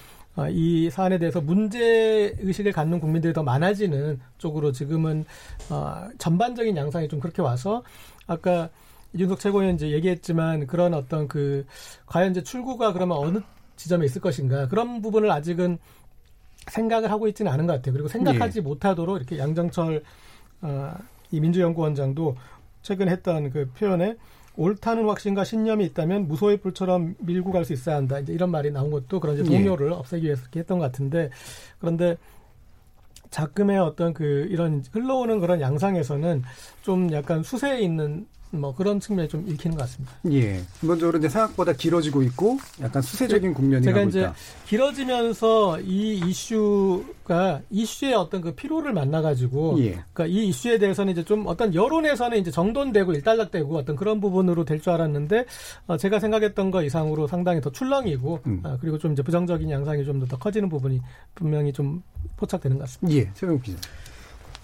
[0.50, 5.24] 이 사안에 대해서 문제 의식을 갖는 국민들이 더 많아지는 쪽으로 지금은
[5.70, 7.82] 어, 전반적인 양상이 좀 그렇게 와서
[8.26, 8.70] 아까
[9.12, 11.66] 이준석 최고위원 이제 얘기했지만 그런 어떤 그
[12.06, 13.38] 과연 이제 출구가 그러면 어느
[13.76, 15.78] 지점에 있을 것인가 그런 부분을 아직은
[16.68, 17.92] 생각을 하고 있지는 않은 것 같아요.
[17.92, 18.62] 그리고 생각하지 예.
[18.62, 20.02] 못하도록 이렇게 양정철
[20.62, 20.94] 어,
[21.30, 22.36] 이 민주연구원장도
[22.82, 24.16] 최근 했던 그 표현에
[24.56, 28.18] 옳다는 확신과 신념이 있다면 무소의 불처럼 밀고 갈 수 있어야 한다.
[28.18, 29.56] 이제 이런 말이 나온 것도 그런 이제 예.
[29.56, 29.94] 동요를 예.
[29.94, 31.30] 없애기 위해서 이렇게 했던 것 같은데
[31.78, 32.16] 그런데
[33.30, 36.42] 자금의 어떤 그 이런 흘러오는 그런 양상에서는
[36.82, 40.14] 좀 약간 수세에 있는 뭐 그런 측면이 좀 읽히는 것 같습니다.
[40.30, 40.60] 예.
[40.80, 44.34] 기본적으로 이제 생각보다 길어지고 있고 약간 수세적인 국면이 제가 이제 있다.
[44.66, 49.92] 길어지면서 이 이슈가 이슈의 어떤 그 피로를 만나 가지고 예.
[50.12, 54.82] 그러니까 이 이슈에 대해서는 이제 좀 어떤 여론에서는 이제 정돈되고 일단락되고 어떤 그런 부분으로 될
[54.82, 55.46] 줄 알았는데
[55.86, 58.60] 어, 제가 생각했던 거 이상으로 상당히 더 출렁이고 음.
[58.64, 61.00] 어, 그리고 좀 이제 부정적인 양상이 좀 더 커지는 부분이
[61.34, 62.02] 분명히 좀
[62.36, 63.18] 포착되는 것 같습니다.
[63.18, 63.30] 예.
[63.34, 63.78] 최영 기자.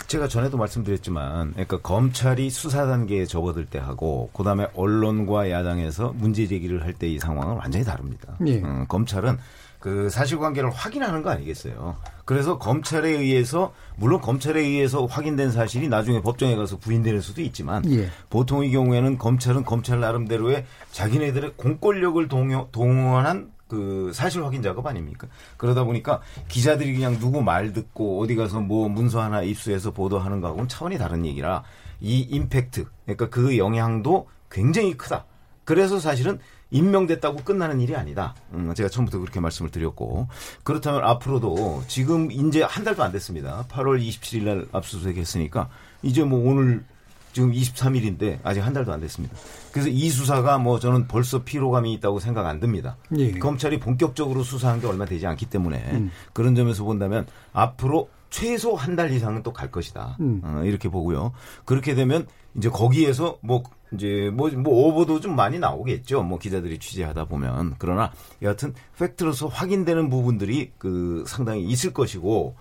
[0.09, 6.47] 제가 전에도 말씀드렸지만, 그러니까 검찰이 수사 단계에 접어들 때 하고, 그 다음에 언론과 야당에서 문제
[6.47, 8.35] 제기를 할 때 이 상황은 완전히 다릅니다.
[8.47, 8.57] 예.
[8.61, 9.39] 음, 검찰은
[9.79, 11.97] 그 사실관계를 확인하는 거 아니겠어요.
[12.25, 18.09] 그래서 검찰에 의해서 물론 검찰에 의해서 확인된 사실이 나중에 법정에 가서 부인되는 수도 있지만 예.
[18.31, 25.29] 보통의 경우에는 검찰은 검찰 나름대로의 자기네들의 공권력을 동요, 동원한 그 사실 확인 작업 아닙니까?
[25.57, 30.69] 그러다 보니까 기자들이 그냥 누구 말 듣고 어디 가서 뭐 문서 하나 입수해서 보도하는 거하고는
[30.69, 31.63] 차원이 다른 얘기라
[32.01, 35.27] 이 임팩트 그러니까 그 영향도 굉장히 크다.
[35.65, 36.39] 그래서 사실은
[36.71, 38.35] 임명됐다고 끝나는 일이 아니다.
[38.53, 40.29] 음, 제가 처음부터 그렇게 말씀을 드렸고
[40.65, 43.67] 그렇다면 앞으로도 지금 이제 한 달도 안 됐습니다.
[43.69, 45.69] 8월 27일 날 압수수색 했으니까
[46.03, 46.85] 이제 뭐 오늘
[47.33, 49.37] 지금 23일인데 아직 한 달도 안 됐습니다.
[49.73, 52.97] 그래서 이 수사가 뭐 저는 벌써 피로감이 있다고 생각 안 듭니다.
[53.17, 53.33] 예.
[53.33, 56.11] 검찰이 본격적으로 수사한 게 얼마 되지 않기 때문에 음.
[56.33, 60.17] 그런 점에서 본다면 앞으로 최소 한 달 이상은 또 갈 것이다.
[60.21, 60.41] 음.
[60.45, 61.33] 어, 이렇게 보고요.
[61.65, 63.63] 그렇게 되면 이제 거기에서 뭐
[63.93, 66.23] 이제 뭐, 뭐 오버도 좀 많이 나오겠죠.
[66.23, 67.77] 뭐 기자들이 취재하다 보면.
[67.79, 68.13] 그러나
[68.43, 72.57] 여하튼 팩트로서 확인되는 부분들이 그 상당히 있을 것이고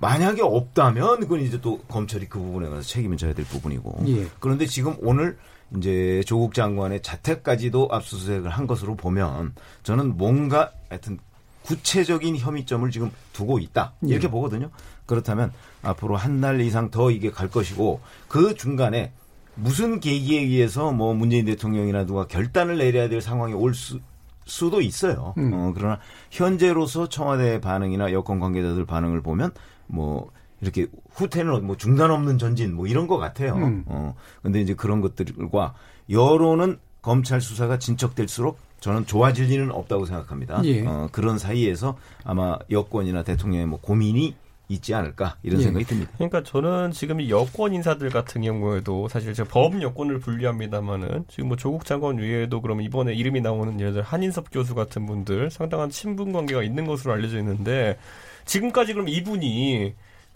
[0.00, 4.04] 만약에 없다면 그건 이제 또 검찰이 그 부분에 가서 책임을 져야 될 부분이고.
[4.08, 4.26] 예.
[4.38, 5.36] 그런데 지금 오늘
[5.76, 11.18] 이제 조국 장관의 자택까지도 압수수색을 한 것으로 보면 저는 뭔가 하여튼
[11.62, 13.92] 구체적인 혐의점을 지금 두고 있다.
[14.02, 14.30] 이렇게 예.
[14.30, 14.70] 보거든요.
[15.06, 19.12] 그렇다면 앞으로 한 달 이상 더 이게 갈 것이고 그 중간에
[19.54, 24.00] 무슨 계기에 의해서 뭐 문재인 대통령이나 누가 결단을 내려야 될 상황이 올 수,
[24.46, 25.34] 수도 있어요.
[25.36, 25.52] 음.
[25.52, 25.98] 어, 그러나
[26.30, 29.50] 현재로서 청와대 반응이나 여권 관계자들 반응을 보면
[29.90, 33.54] 뭐 이렇게 후퇴는 뭐 중단 없는 전진 뭐 이런 것 같아요.
[33.54, 33.84] 음.
[33.86, 35.74] 어 근데 이제 그런 것들과
[36.08, 40.62] 여론은 검찰 수사가 진척될수록 저는 좋아질 리는 없다고 생각합니다.
[40.64, 40.86] 예.
[40.86, 44.34] 어, 그런 사이에서 아마 여권이나 대통령의 뭐 고민이
[44.68, 45.64] 있지 않을까 이런 예.
[45.64, 46.12] 생각이 듭니다.
[46.14, 51.56] 그러니까 저는 지금 이 여권 인사들 같은 경우에도 사실 제가 법 여권을 분리합니다만은 지금 뭐
[51.56, 56.32] 조국 장관 외에도 그러면 이번에 이름이 나오는 예를 들어 한인섭 교수 같은 분들 상당한 친분
[56.32, 57.98] 관계가 있는 것으로 알려져 있는데
[58.44, 59.94] 지금까지 그럼 이분이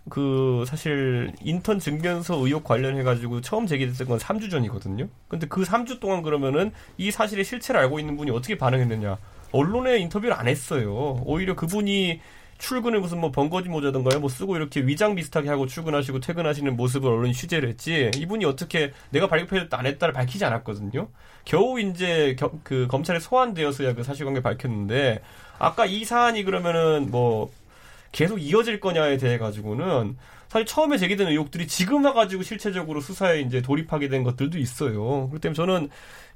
[0.08, 5.08] 그 사실 인턴 증변서 의혹 관련해 가지고 처음 제기됐던 건 3주 전이거든요.
[5.28, 9.16] 근데 그 3주 동안 그러면은 이 사실의 실체를 알고 있는 분이 어떻게 반응했느냐?
[9.52, 11.22] 언론에 인터뷰를 안 했어요.
[11.24, 12.20] 오히려 그분이
[12.58, 14.20] 출근을 무슨 뭐 번거지 모자던가요?
[14.20, 18.10] 뭐 쓰고 이렇게 위장 비슷하게 하고 출근하시고 퇴근하시는 모습을 언론이 취재를 했지.
[18.16, 21.08] 이분이 어떻게 내가 발표했다 안 했다를 밝히지 않았거든요.
[21.44, 25.20] 겨우 이제 겨, 그 검찰에 소환되어서야 그 사실관계 밝혔는데
[25.58, 27.50] 아까 이 사안이 그러면은 뭐
[28.14, 30.16] 계속 이어질 거냐에 대해 가지고는
[30.48, 35.28] 사실 처음에 제기된 의혹들이 지금 와가지고 실체적으로 수사에 이제 돌입하게 된 것들도 있어요.
[35.28, 35.88] 그렇기 때문에 저는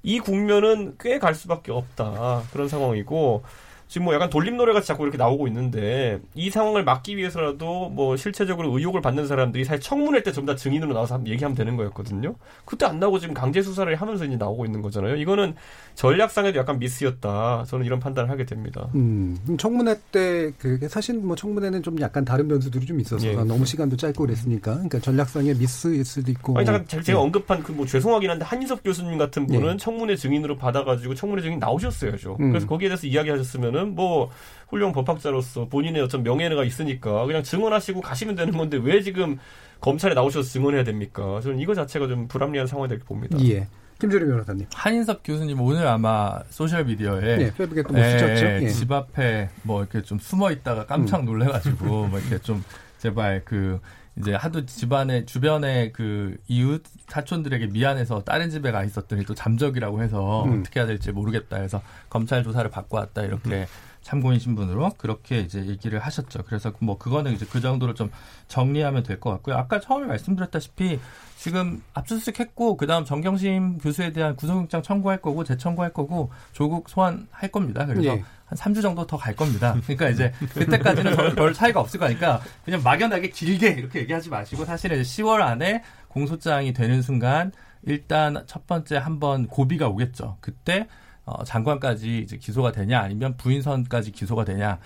[0.03, 2.43] 이 국면은 꽤 갈 수밖에 없다.
[2.53, 3.45] 그런 상황이고,
[3.89, 8.77] 지금 뭐 약간 돌림 노래가 자꾸 이렇게 나오고 있는데 이 상황을 막기 위해서라도 뭐 실체적으로
[8.77, 12.35] 의혹을 받는 사람들이 사실 청문회 때 전부 다 증인으로 나와서 얘기하면 되는 거였거든요.
[12.67, 15.17] 그때 안 나오고 지금 강제 수사를 하면서 이제 나오고 있는 거잖아요.
[15.17, 15.55] 이거는
[15.95, 17.65] 전략상에도 약간 미스였다.
[17.67, 18.89] 저는 이런 판단을 하게 됩니다.
[18.95, 23.33] 음, 청문회 때그 사실 뭐 청문회는 좀 약간 다른 변수들이 좀 있어서 예.
[23.35, 26.57] 너무 시간도 짧고 그랬으니까 그러니까 전략상의 미스일 수도 있고.
[26.59, 27.23] 아니 잠깐 제가 예.
[27.23, 29.77] 언급한 그 뭐 죄송하긴 한데 한인섭 교수님 같은 분은 예.
[29.77, 32.37] 청문회 증인으로 받아가지고 청문회 증인 나오셨어야죠.
[32.41, 32.51] 음.
[32.51, 34.31] 그래서 거기에 대해서 이야기하셨으면은 뭐
[34.69, 39.39] 훌륭한 법학자로서 본인의 어떤 명예가 있으니까 그냥 증언하시고 가시면 되는 건데 왜 지금
[39.81, 41.41] 검찰에 나오셔서 증언해야 됩니까?
[41.41, 43.39] 저는 이거 자체가 좀 불합리한 상황이 될 봅니다.
[43.41, 43.67] 예.
[44.01, 44.67] 김재리 변호사님.
[44.73, 48.47] 한인섭 교수님 오늘 아마 소셜 미디어에 네, 페북에 또뭐 쓰셨죠?
[48.47, 48.69] 예, 예.
[48.69, 51.25] 집 앞에 뭐 이렇게 좀 숨어 있다가 깜짝 음.
[51.27, 52.11] 놀래가지고 음.
[52.11, 52.63] 뭐 이렇게 좀
[52.99, 53.81] 제발 그
[54.19, 60.45] 이제 하도 집안에 주변에 그 이웃 사촌들에게 미안해서 다른 집에 가 있었더니 또 잠적이라고 해서
[60.45, 60.61] 음.
[60.61, 63.67] 어떻게 해야 될지 모르겠다 해서 검찰 조사를 받고 왔다 이렇게 음.
[64.03, 66.45] 참고인 신분으로 그렇게 이제 얘기를 하셨죠.
[66.47, 68.11] 그래서 뭐 그거는 이제 그 정도로 좀
[68.47, 69.57] 정리하면 될 것 같고요.
[69.57, 70.99] 아까 처음에 말씀드렸다시피
[71.37, 77.85] 지금 압수수색 했고 그다음 정경심 교수에 대한 구속영장 청구할 거고 재청구할 거고 조국 소환할 겁니다.
[77.85, 78.25] 그래서 예.
[78.49, 79.77] 한 3주 정도 더 갈 겁니다.
[79.87, 85.43] 그러니까 이제 그때까지는 별 차이가 없을 거니까 그냥 막연하게 길게 이렇게 얘기하지 마시고 사실은 10월
[85.43, 90.39] 안에 공소장이 되는 순간 일단 첫 번째 한번 고비가 오겠죠.
[90.41, 90.89] 그때
[91.29, 94.79] 어, 장관까지 이제 기소가 되냐 아니면 부인선까지 기소가 되냐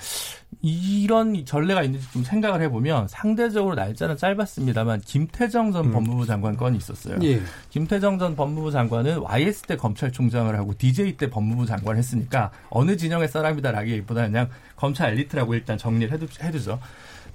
[0.61, 5.93] 이런 전례가 있는지 좀 생각을 해보면 상대적으로 날짜는 짧았습니다만 김태정 전 음.
[5.93, 7.19] 법무부 장관 건이 있었어요.
[7.23, 7.41] 예.
[7.71, 13.29] 김태정 전 법무부 장관은 YS 때 검찰총장을 하고 DJ 때 법무부 장관을 했으니까 어느 진영의
[13.29, 16.81] 사람이다라기보다는 그냥 검찰 엘리트라고 일단 정리를 해두, 해두죠.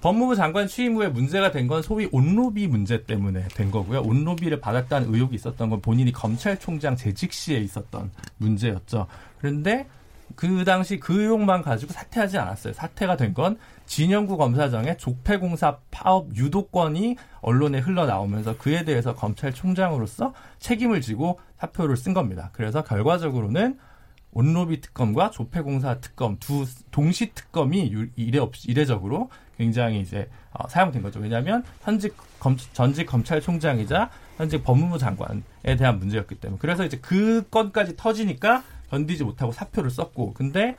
[0.01, 4.01] 법무부 장관 취임 후에 문제가 된 건 소위 온로비 문제 때문에 된 거고요.
[4.01, 9.07] 온로비를 받았다는 의혹이 있었던 건 본인이 검찰총장 재직 시에 있었던 문제였죠.
[9.39, 9.87] 그런데
[10.35, 12.73] 그 당시 그 의혹만 가지고 사퇴하지 않았어요.
[12.73, 13.57] 사퇴가 된 건
[13.87, 22.49] 진영구 검사장의 조폐공사 파업 유도권이 언론에 흘러나오면서 그에 대해서 검찰총장으로서 책임을 지고 사표를 쓴 겁니다.
[22.53, 23.77] 그래서 결과적으로는
[24.31, 31.19] 온로비 특검과 조폐공사 특검 두 동시 특검이 이례 없 이례적으로 굉장히 이제 어, 사용된 거죠.
[31.19, 35.41] 왜냐하면 현직 검, 전직 검찰총장이자 현직 법무부 장관에
[35.77, 40.75] 대한 문제였기 때문에 그래서 이제 그 건까지 터지니까 견디지 못하고 사표를 썼고 근데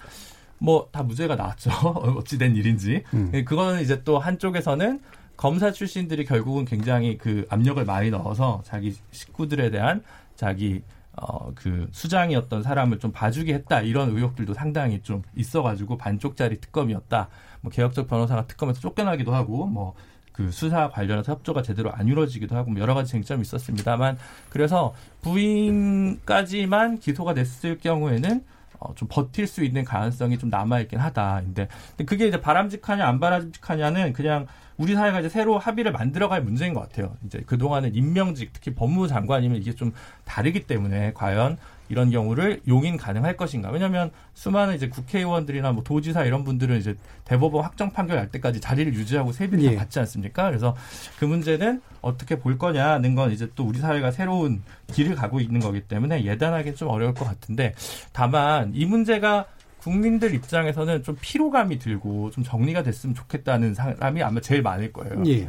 [0.59, 1.71] 뭐 다 무죄가 나왔죠.
[2.19, 3.05] 어찌된 일인지.
[3.15, 3.31] 음.
[3.35, 5.01] 예, 그거는 이제 또 한쪽에서는
[5.37, 10.03] 검사 출신들이 결국은 굉장히 그 압력을 많이 넣어서 자기 식구들에 대한
[10.35, 17.29] 자기 어, 그 수장이었던 사람을 좀 봐주게 했다 이런 의혹들도 상당히 좀 있어가지고 반쪽짜리 특검이었다.
[17.61, 19.95] 뭐 개혁적 변호사가 특검에서 쫓겨나기도 하고 뭐
[20.39, 24.17] 그 수사 관련해서 협조가 제대로 안 이루어지기도 하고 뭐 여러 가지 쟁점이 있었습니다만
[24.51, 28.45] 그래서 부인까지만 기소가 됐을 경우에는
[28.79, 31.41] 어, 좀 버틸 수 있는 가능성이 좀 남아있긴 하다.
[31.43, 31.67] 근데,
[32.07, 37.17] 그게 이제 바람직하냐 안 바람직하냐는 그냥 우리 사회가 이제 새로 합의를 만들어갈 문제인 것 같아요.
[37.27, 39.93] 이제 그동안은 임명직, 특히 법무부 장관이면 이게 좀
[40.25, 43.71] 다르기 때문에 과연 이런 경우를 용인 가능할 것인가?
[43.71, 48.95] 왜냐하면 수많은 이제 국회의원들이나 뭐 도지사 이런 분들은 이제 대법원 확정 판결 날 때까지 자리를
[48.95, 49.77] 유지하고 세비를 예.
[49.77, 50.47] 받지 않습니까?
[50.47, 50.77] 그래서
[51.19, 55.81] 그 문제는 어떻게 볼 거냐는 건 이제 또 우리 사회가 새로운 길을 가고 있는 거기
[55.81, 57.75] 때문에 예단하기 좀 어려울 것 같은데
[58.13, 59.47] 다만 이 문제가
[59.79, 65.23] 국민들 입장에서는 좀 피로감이 들고 좀 정리가 됐으면 좋겠다는 사람이 아마 제일 많을 거예요.
[65.27, 65.49] 예.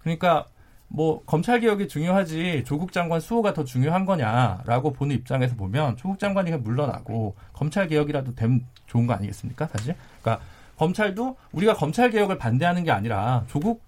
[0.00, 0.46] 그러니까
[0.88, 6.50] 뭐 검찰 개혁이 중요하지 조국 장관 수호가 더 중요한 거냐라고 보는 입장에서 보면 조국 장관이
[6.52, 9.66] 물러나고 검찰 개혁이라도 되면 좋은 거 아니겠습니까?
[9.66, 9.94] 사실.
[10.22, 10.44] 그러니까
[10.76, 13.82] 검찰도 우리가 검찰 개혁을 반대하는 게 아니라 조국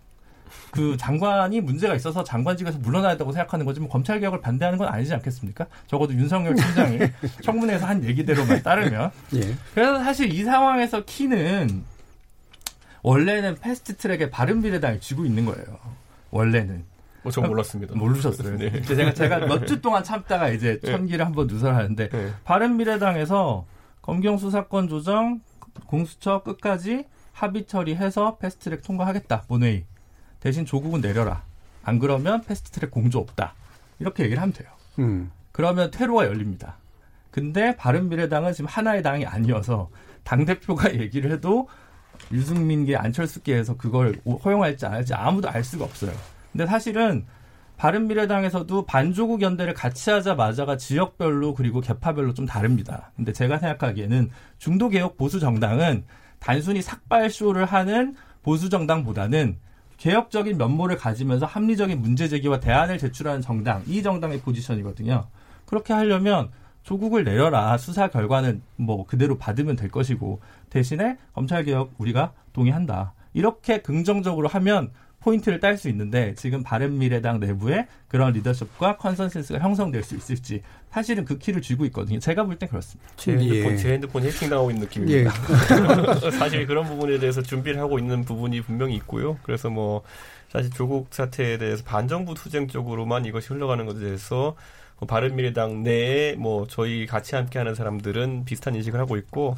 [0.71, 5.13] 그 장관이 문제가 있어서 장관직에서 물러나야 한다고 생각하는 거지 뭐 검찰 개혁을 반대하는 건 아니지
[5.15, 5.67] 않겠습니까?
[5.87, 6.99] 적어도 윤석열 총장이
[7.45, 9.11] 청문회에서 한 얘기대로만 따르면.
[9.35, 9.55] 예.
[9.75, 11.85] 그래서 사실 이 상황에서 키는
[13.03, 15.79] 원래는 패스트 트랙에 바른 미래당이 쥐고 있는 거예요.
[16.31, 16.85] 원래는.
[17.25, 17.95] 어, 전 몰랐습니다.
[17.97, 18.57] 모르셨어요.
[18.59, 18.81] 네.
[18.83, 20.91] 제가 제가 몇 주 동안 참다가 이제 네.
[20.93, 22.33] 천기를 한번 누설하는데 네.
[22.45, 23.67] 바른 미래당에서
[24.03, 25.41] 검경 수사권 조정
[25.87, 29.85] 공수처 끝까지 합의 처리해서 패스트트랙 통과하겠다 본회의.
[30.41, 31.43] 대신 조국은 내려라.
[31.83, 33.55] 안 그러면 패스트트랙 공조 없다.
[33.99, 34.69] 이렇게 얘기를 하면 돼요.
[35.01, 35.31] 음.
[35.53, 36.77] 그러면 퇴로가 열립니다.
[37.31, 39.91] 근데 바른미래당은 지금 하나의 당이 아니어서
[40.25, 41.69] 당 대표가 얘기를 해도
[42.33, 46.13] 유승민계 안철수계에서 그걸 허용할지 안 할지 아무도 알 수가 없어요.
[46.53, 47.27] 근데 사실은
[47.77, 53.13] 바른미래당에서도 반조국 연대를 같이 하자마자가 지역별로 그리고 개파별로 좀 다릅니다.
[53.17, 56.05] 근데 제가 생각하기에는 중도개혁 보수 정당은
[56.41, 59.59] 단순히 삭발쇼를 하는 보수 정당보다는
[59.97, 65.27] 개혁적인 면모를 가지면서 합리적인 문제 제기와 대안을 제출하는 정당, 이 정당의 포지션이거든요.
[65.67, 66.51] 그렇게 하려면
[66.83, 73.13] 조국을 내려라 수사 결과는 뭐 그대로 받으면 될 것이고 대신에 검찰 개혁 우리가 동의한다.
[73.35, 80.17] 이렇게 긍정적으로 하면 포인트를 딸 수 있는데 지금 바른미래당 내부에 그런 리더십과 consensus가 형성될 수
[80.17, 82.19] 있을지 사실은 그 키를 쥐고 있거든요.
[82.21, 83.11] 제가 볼 땐 그렇습니다.
[83.17, 83.77] 제 핸드폰, 예.
[83.77, 85.31] 제 핸드폰 해킹당하고 있는 느낌입니다.
[86.25, 86.31] 예.
[86.39, 89.37] 사실 그런 부분에 대해서 준비를 하고 있는 부분이 분명히 있고요.
[89.43, 90.03] 그래서 뭐
[90.51, 94.55] 사실 조국 사태에 대해서 반정부 투쟁 쪽으로만 이것이 흘러가는 것에 대해서
[94.99, 99.57] 뭐 바른미래당 내에 뭐 저희 같이 함께하는 사람들은 비슷한 인식을 하고 있고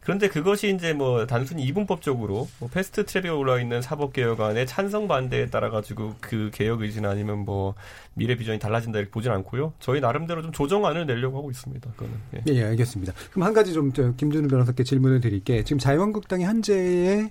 [0.00, 5.46] 그런데 그것이 이제 뭐 단순히 이분법적으로 뭐 fast track에 올라 있는 사법 개혁안의 찬성 반대에
[5.46, 7.74] 따라 가지고 그 개혁 의지나 아니면 뭐
[8.14, 9.74] 미래 비전이 달라진다 이렇게 보진 않고요.
[9.78, 11.90] 저희 나름대로 좀 조정안을 내려고 하고 있습니다.
[11.92, 12.14] 그거는.
[12.34, 13.12] 예, 예 알겠습니다.
[13.30, 15.64] 그럼 한 가지 좀 김준우 변호사께 질문을 드릴게.
[15.64, 17.30] 지금 자유한국당이 한재의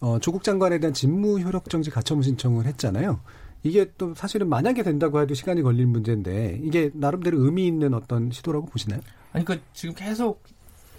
[0.00, 3.20] 어, 조국 장관에 대한 직무 효력 정지 가처분 신청을 했잖아요.
[3.64, 8.66] 이게 또 사실은 만약에 된다고 해도 시간이 걸릴 문제인데 이게 나름대로 의미 있는 어떤 시도라고
[8.66, 9.00] 보시나요?
[9.32, 10.44] 아니 그 지금 계속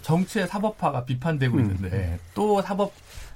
[0.02, 1.60] 정치의 사법화가 비판되고 음.
[1.62, 2.92] 있는데 또 사법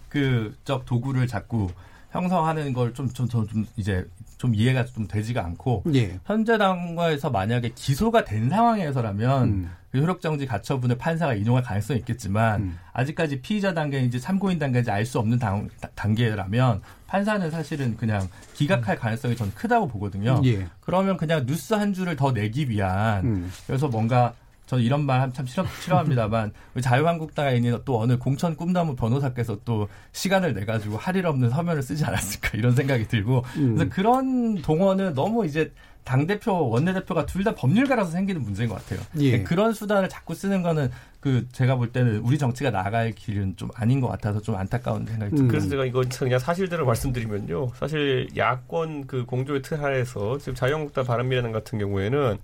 [0.08, 1.68] 그적 도구를 자꾸
[2.10, 4.04] 형성하는 걸 좀 좀좀 이제
[4.36, 6.18] 좀 이해가 좀 되지가 않고 예.
[6.24, 9.70] 현재 당과에서 만약에 기소가 된 상황에서라면 음.
[9.92, 12.78] 그 효력정지 가처분을 판사가 인용할 가능성이 있겠지만 음.
[12.92, 19.00] 아직까지 피의자 단계인지 참고인 단계인지 알 수 없는 당, 단계라면 판사는 사실은 그냥 기각할 음.
[19.00, 20.40] 가능성이 저는 크다고 보거든요.
[20.44, 20.66] 예.
[20.80, 23.52] 그러면 그냥 뉴스 한 줄을 더 내기 위한 음.
[23.66, 24.32] 그래서 뭔가
[24.66, 30.54] 저는 이런 말 참 싫어, 싫어합니다만 자유한국당에 있는 또 어느 공천 꿈나무 변호사께서 또 시간을
[30.54, 33.74] 내 가지고 할 일 없는 서면을 쓰지 않았을까 이런 생각이 들고 음.
[33.74, 35.72] 그래서 그런 동원은 너무 이제
[36.10, 39.00] 당 대표 원내 대표가 둘 다 법률가라서 생기는 문제인 것 같아요.
[39.20, 39.42] 예.
[39.44, 44.00] 그런 수단을 자꾸 쓰는 거는 그 제가 볼 때는 우리 정치가 나갈 길은 좀 아닌
[44.00, 45.44] 것 같아서 좀 안타까운 생각이 듭니다.
[45.44, 45.48] 음.
[45.48, 47.72] 그래서 제가 이건 그냥 사실대로 말씀드리면요.
[47.76, 52.38] 사실 야권 그 공조의 틀 하에서 지금 자유한국당 바른미래당 같은 경우에는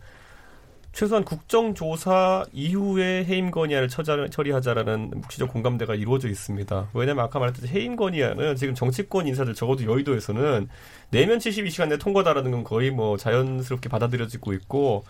[0.96, 3.90] 최소한 국정조사 이후에 해임 건의안을
[4.30, 6.88] 처리하자라는 묵시적 공감대가 이루어져 있습니다.
[6.94, 10.68] 왜냐하면 아까 말했듯이 해임 건의안은 지금 정치권 인사들 적어도 여의도에서는
[11.10, 15.04] 내면 72시간 내 통과다라는 건 거의 뭐 자연스럽게 받아들여지고 있고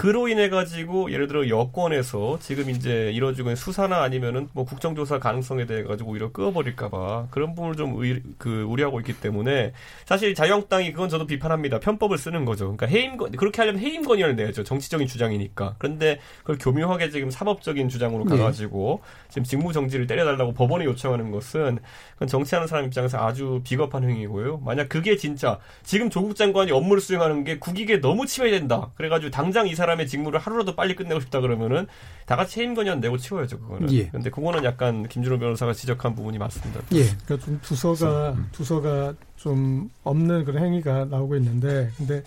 [0.00, 5.66] 그로 인해 가지고 예를 들어 여권에서 지금 이제 이뤄지고 있는 수사나 아니면은 뭐 국정조사 가능성에
[5.66, 9.74] 대해 가지고 오히려 끄어버릴까봐 그런 부분을 좀 의, 그 우려하고 있기 때문에
[10.06, 11.80] 사실 자유한국당이 그건 저도 비판합니다.
[11.80, 12.74] 편법을 쓰는 거죠.
[12.74, 14.64] 그러니까 해임 건 그렇게 하려면 해임 건의를 내야죠.
[14.64, 15.74] 정치적인 주장이니까.
[15.76, 18.38] 그런데 그걸 교묘하게 지금 사법적인 주장으로 네.
[18.38, 19.28] 가가지고 네.
[19.28, 21.78] 지금 직무 정지를 때려달라고 법원에 요청하는 것은
[22.14, 24.62] 그건 정치하는 사람 입장에서 아주 비겁한 행위고요.
[24.64, 28.92] 만약 그게 진짜 지금 조국 장관이 업무를 수행하는 게 국익에 너무 침해된다.
[28.94, 31.86] 그래가지고 당장 이 사람 의 직무를 하루라도 빨리 끝내고 싶다 그러면은
[32.26, 33.90] 다 같이 해임 건의안 내고 치워야죠 그거는.
[33.92, 34.08] 예.
[34.08, 36.82] 근데 그거는 약간 김준호 변호사가 지적한 부분이 맞습니다.
[36.92, 37.04] 예.
[37.24, 38.48] 그러니까 좀 두서가 음.
[38.52, 42.22] 두서가 좀 없는 그런 행위가 나오고 있는데 근데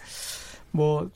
[0.71, 1.09] 뭐.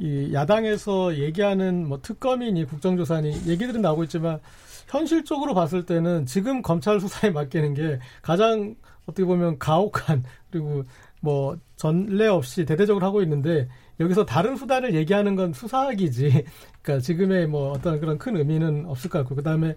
[0.00, 4.38] 이 야당에서 얘기하는 뭐 특검이니 국정조사니 얘기들은 나오고 있지만
[4.86, 10.84] 현실적으로 봤을 때는 지금 검찰 수사에 맡기는 게 가장 어떻게 보면 가혹한 그리고
[11.20, 13.68] 뭐 전례 없이 대대적으로 하고 있는데
[14.00, 16.44] 여기서 다른 수단을 얘기하는 건 수사학이지.
[16.82, 19.74] 그러니까 지금의 뭐 어떤 그런 큰 의미는 없을 것 같고 그다음에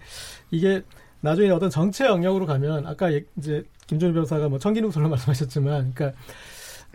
[0.52, 0.84] 이게
[1.22, 6.18] 나중에 어떤 정치 영역으로 가면 아까 이제 김준일 변호사가 뭐 청기능설로 말씀하셨지만 그러니까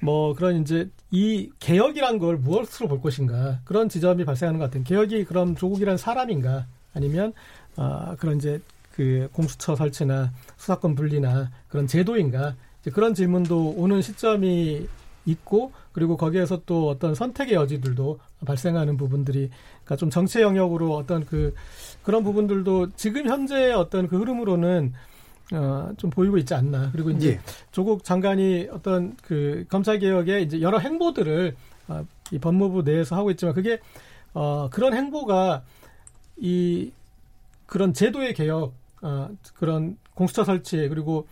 [0.03, 4.85] 뭐 그런 이제 이 개혁이란 걸 무엇으로 볼 것인가 그런 지점이 발생하는 것 같아요.
[4.85, 7.33] 개혁이 그럼 조국이란 사람인가 아니면
[7.77, 8.61] 아 어, 그런 이제
[8.93, 12.55] 그 공수처 설치나 수사권 분리나 그런 제도인가
[12.93, 14.89] 그런 질문도 오는 시점이
[15.27, 21.55] 있고 그리고 거기에서 또 어떤 선택의 여지들도 발생하는 부분들이 그러니까 좀 정치 영역으로 어떤 그
[22.03, 24.93] 그런 부분들도 지금 현재의 어떤 그 흐름으로는
[25.55, 26.91] 어, 좀 보이고 있지 않나.
[26.93, 27.41] 그리고 이제 예.
[27.73, 31.57] 조국 장관이 어떤 그 검찰 개혁의 이제 여러 행보들을
[31.89, 33.81] 어, 이 법무부 내에서 하고 있지만 그게
[34.35, 35.65] 어, 그런 행보가
[36.37, 36.93] 이
[37.65, 41.27] 그런 제도의 개혁, 어, 그런 공수처 설치 그리고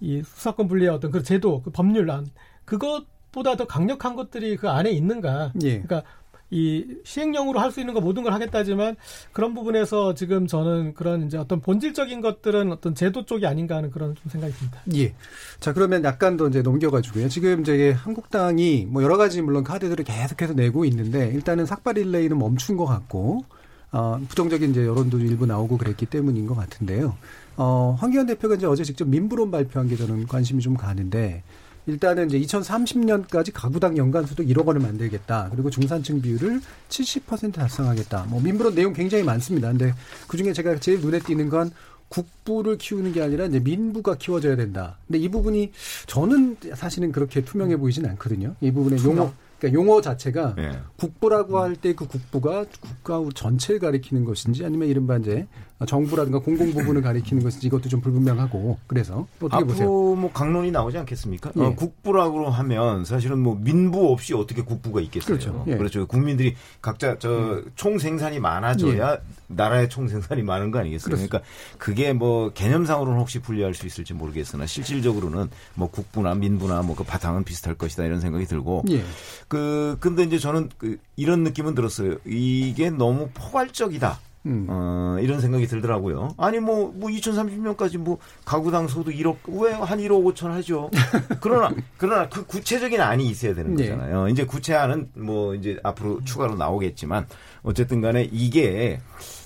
[0.00, 2.26] 이 수사권 분리의 어떤 그 제도, 그 법률안
[2.64, 5.52] 그것 보다 더 강력한 것들이 그 안에 있는가?
[5.62, 5.80] 예.
[5.80, 6.02] 그러니까
[6.50, 8.96] 이 시행령으로 할 수 있는 거 모든 걸 하겠다지만
[9.32, 14.14] 그런 부분에서 지금 저는 그런 이제 어떤 본질적인 것들은 어떤 제도 쪽이 아닌가 하는 그런
[14.14, 14.80] 좀 생각이 듭니다.
[14.96, 15.12] 예.
[15.60, 17.28] 자 그러면 약간 더 이제 넘겨가지고요.
[17.28, 22.78] 지금 이제 한국당이 뭐 여러 가지 물론 카드들을 계속해서 내고 있는데 일단은 삭발 릴레이는 멈춘
[22.78, 23.44] 것 같고
[23.92, 27.14] 어, 부정적인 이제 여론도 일부 나오고 그랬기 때문인 것 같은데요.
[27.56, 31.42] 어, 황교안 대표가 이제 어제 직접 민부론 발표한 게 저는 관심이 좀 가는데
[31.88, 35.48] 일단은 이제 2030년까지 가구당 연간수도 1억 원을 만들겠다.
[35.50, 36.60] 그리고 중산층 비율을
[36.90, 38.26] 70% 달성하겠다.
[38.28, 39.68] 뭐 민부론 내용 굉장히 많습니다.
[39.68, 39.94] 근데
[40.28, 41.70] 그 중에 제가 제일 눈에 띄는 건
[42.10, 44.96] 국부를 키우는 게 아니라 이제 민부가 키워져야 된다.
[45.06, 45.72] 근데 이 부분이
[46.06, 48.54] 저는 사실은 그렇게 투명해 보이진 않거든요.
[48.60, 50.78] 이 부분에 용어 그러니까 용어 자체가 예.
[50.96, 55.46] 국부라고 할 때 그 국부가 국가 전체를 가리키는 것인지 아니면 이른바 이제
[55.86, 59.88] 정부라든가 공공 부분을 가리키는 것인지 이것도 좀 불분명하고 그래서 어떻게 앞으로 보세요?
[59.88, 61.52] 뭐 강론이 나오지 않겠습니까?
[61.56, 61.60] 예.
[61.60, 65.38] 어, 국부라고 하면 사실은 뭐 민부 없이 어떻게 국부가 있겠어요?
[65.38, 65.64] 그렇죠.
[65.68, 65.76] 예.
[65.76, 66.06] 그렇죠.
[66.06, 67.70] 국민들이 각자 저 음.
[67.74, 69.18] 총생산이 많아져야 예.
[69.46, 71.06] 나라의 총생산이 많은 거 아니겠어요?
[71.06, 71.38] 그렇습니다.
[71.38, 77.04] 그러니까 그게 뭐 개념상으로는 혹시 분리할 수 있을지 모르겠으나 실질적으로는 뭐 국부나 민부나 뭐 그
[77.04, 79.04] 바탕은 비슷할 것이다 이런 생각이 들고 예.
[79.46, 82.16] 그 근데 이제 저는 그 이런 느낌은 들었어요.
[82.26, 84.18] 이게 너무 포괄적이다.
[84.48, 84.66] 음.
[84.68, 86.30] 어, 이런 생각이 들더라고요.
[86.38, 90.90] 아니, 뭐, 뭐, 2030년까지 뭐, 가구당 소득 1억, 왜 한 1억 5천 하죠?
[91.40, 93.90] 그러나, 그러나 그 구체적인 안이 있어야 되는 네.
[93.90, 94.24] 거잖아요.
[94.24, 94.32] 네.
[94.32, 97.26] 이제 구체안은 뭐, 이제 앞으로 추가로 나오겠지만,
[97.62, 99.00] 어쨌든 간에 이게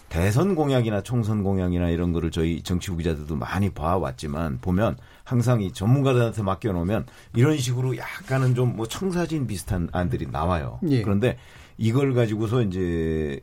[0.08, 6.42] 대선 공약이나 총선 공약이나 이런 거를 저희 정치부 기자들도 많이 봐왔지만, 보면 항상 이 전문가들한테
[6.42, 10.78] 맡겨놓으면 이런 식으로 약간은 좀 뭐 청사진 비슷한 안들이 나와요.
[10.88, 11.02] 예.
[11.02, 11.36] 그런데
[11.78, 13.40] 이걸 가지고서 이제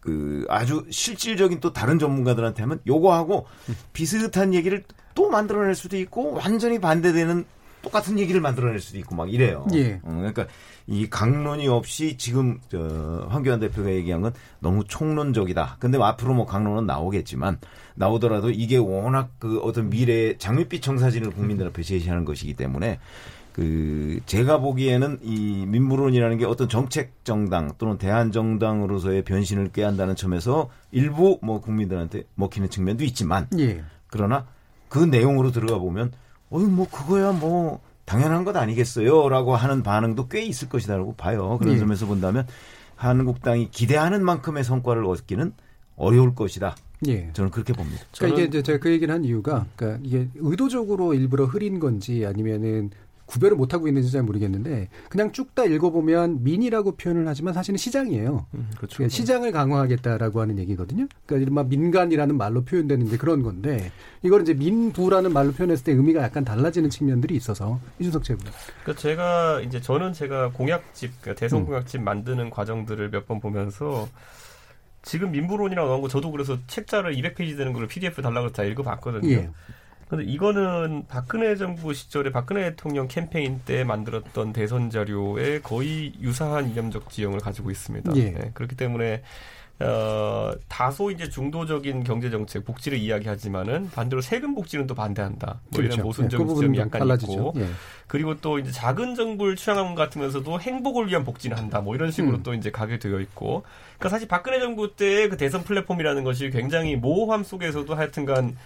[0.00, 3.46] 그 아주 실질적인 또 다른 전문가들한테 하면 요거하고
[3.92, 4.84] 비슷한 얘기를
[5.14, 7.44] 또 만들어낼 수도 있고 완전히 반대되는
[7.82, 9.66] 똑같은 얘기를 만들어낼 수도 있고 막 이래요.
[9.74, 10.00] 예.
[10.02, 10.46] 어, 그러니까
[10.86, 15.76] 이 강론이 없이 지금 저 황교안 대표가 얘기한 건 너무 총론적이다.
[15.78, 17.58] 근데 앞으로 뭐 강론은 나오겠지만
[17.94, 22.98] 나오더라도 이게 워낙 그 어떤 미래의 장밋빛 청사진을 국민들 앞에 제시하는 것이기 때문에
[23.58, 30.70] 그 제가 보기에는 이 민무론이라는 게 어떤 정책 정당 또는 대한 정당으로서의 변신을 꾀한다는 점에서
[30.92, 33.82] 일부 뭐 국민들한테 먹히는 측면도 있지만 예.
[34.06, 34.46] 그러나
[34.88, 36.12] 그 내용으로 들어가 보면
[36.50, 41.58] 어이 뭐 그거야 뭐 당연한 것 아니겠어요라고 하는 반응도 꽤 있을 것이다라고 봐요.
[41.58, 41.78] 그런 예.
[41.80, 42.46] 점에서 본다면
[42.94, 45.52] 한국당이 기대하는 만큼의 성과를 얻기는
[45.96, 46.76] 어려울 것이다.
[47.08, 47.32] 예.
[47.32, 48.04] 저는 그렇게 봅니다.
[48.18, 52.90] 그러니까 이게 제가 그 얘기를 한 이유가 그러니까 이게 의도적으로 일부러 흐린 건지 아니면은
[53.28, 58.46] 구별을 못 하고 있는지 잘 모르겠는데 그냥 쭉 다 읽어보면 민이라고 표현을 하지만 사실은 시장이에요.
[58.54, 58.96] 음, 그렇죠.
[58.98, 61.06] 그러니까 시장을 강화하겠다라고 하는 얘기거든요.
[61.26, 63.90] 그러니까 이른바 민간이라는 말로 표현되는 게 그런 건데
[64.22, 68.40] 이걸 이제 민부라는 말로 표현했을 때 의미가 약간 달라지는 측면들이 있어서 이준석 최고.
[68.82, 71.66] 그러니까 제가 이제 저는 제가 공약집 그러니까 대선 음.
[71.66, 72.04] 공약집 음.
[72.04, 74.08] 만드는 과정들을 몇 번 보면서
[75.02, 79.30] 지금 민부론이라고 나온 거 저도 그래서 책자를 200페이지 되는 걸 PDF 달라고 다 읽어봤거든요.
[79.30, 79.50] 예.
[80.08, 87.10] 근데 이거는 박근혜 정부 시절에 박근혜 대통령 캠페인 때 만들었던 대선 자료에 거의 유사한 이념적
[87.10, 88.16] 지형을 가지고 있습니다.
[88.16, 88.30] 예.
[88.30, 89.22] 네, 그렇기 때문에
[89.80, 95.60] 어, 다소 이제 중도적인 경제 정책 복지를 이야기하지만은 반대로 세금 복지는 또 반대한다.
[95.68, 95.94] 뭐 그렇죠.
[95.94, 97.32] 이런 모순적 예, 그 지점이 약간 달라지죠.
[97.32, 97.66] 있고 예.
[98.08, 101.80] 그리고 또 이제 작은 정부를 취향한 것 같으면서도 행복을 위한 복지는 한다.
[101.80, 102.42] 뭐 이런 식으로 음.
[102.42, 103.62] 또 이제 가게 되어 있고.
[103.98, 108.56] 그러니까 사실 박근혜 정부 때 그 대선 플랫폼이라는 것이 굉장히 모호함 속에서도 하여튼간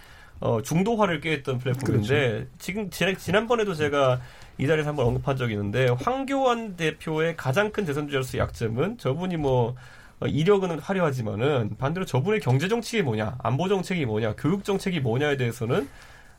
[0.43, 2.45] 어, 중도화를 꾀했던 플랫폼인데 그렇죠.
[2.59, 4.19] 지금 지난번에도 제가
[4.57, 9.75] 이 자리에서 한번 언급한 적이 있는데 황교안 대표의 가장 큰 대선 주자로서 약점은 저분이 뭐
[10.19, 15.87] 어, 이력은 화려하지만은 반대로 저분의 경제 정책이 뭐냐, 안보 정책이 뭐냐, 교육 정책이 뭐냐에 대해서는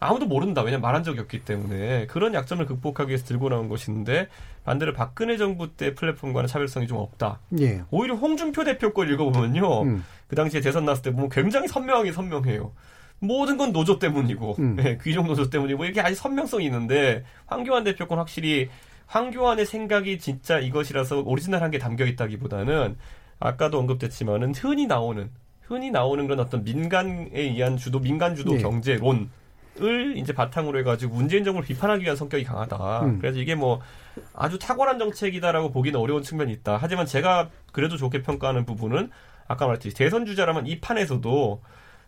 [0.00, 0.60] 아무도 모른다.
[0.60, 4.28] 왜냐면 말한 적이 없기 때문에 그런 약점을 극복하기 위해서 들고 나온 것인데
[4.66, 7.40] 반대로 박근혜 정부 때 플랫폼과는 차별성이 좀 없다.
[7.58, 7.82] 예.
[7.90, 9.82] 오히려 홍준표 대표 걸 읽어보면요.
[9.82, 10.04] 음.
[10.28, 12.70] 그 당시에 대선 났을 때 보면 굉장히 선명하게 선명해요.
[13.20, 14.76] 모든 건 노조 때문이고 음.
[14.76, 18.68] 네, 귀족 노조 때문이고 이렇게 아주 선명성이 있는데 황교안 대표 건 확실히
[19.06, 22.96] 황교안의 생각이 진짜 이것이라서 오리지널한 게 담겨 있다기보다는
[23.40, 25.30] 아까도 언급됐지만은 흔히 나오는
[25.62, 28.58] 흔히 나오는 그런 어떤 민간에 의한 주도 민간 주도 네.
[28.58, 29.30] 경제론
[29.80, 33.00] 을 이제 바탕으로 해가지고 문재인 정부를 비판하기 위한 성격이 강하다.
[33.06, 33.18] 음.
[33.18, 33.80] 그래서 이게 뭐
[34.32, 36.78] 아주 탁월한 정책이다라고 보기는 어려운 측면이 있다.
[36.80, 39.10] 하지만 제가 그래도 좋게 평가하는 부분은
[39.48, 41.60] 아까 말했듯이 대선 주자라면 이 판에서도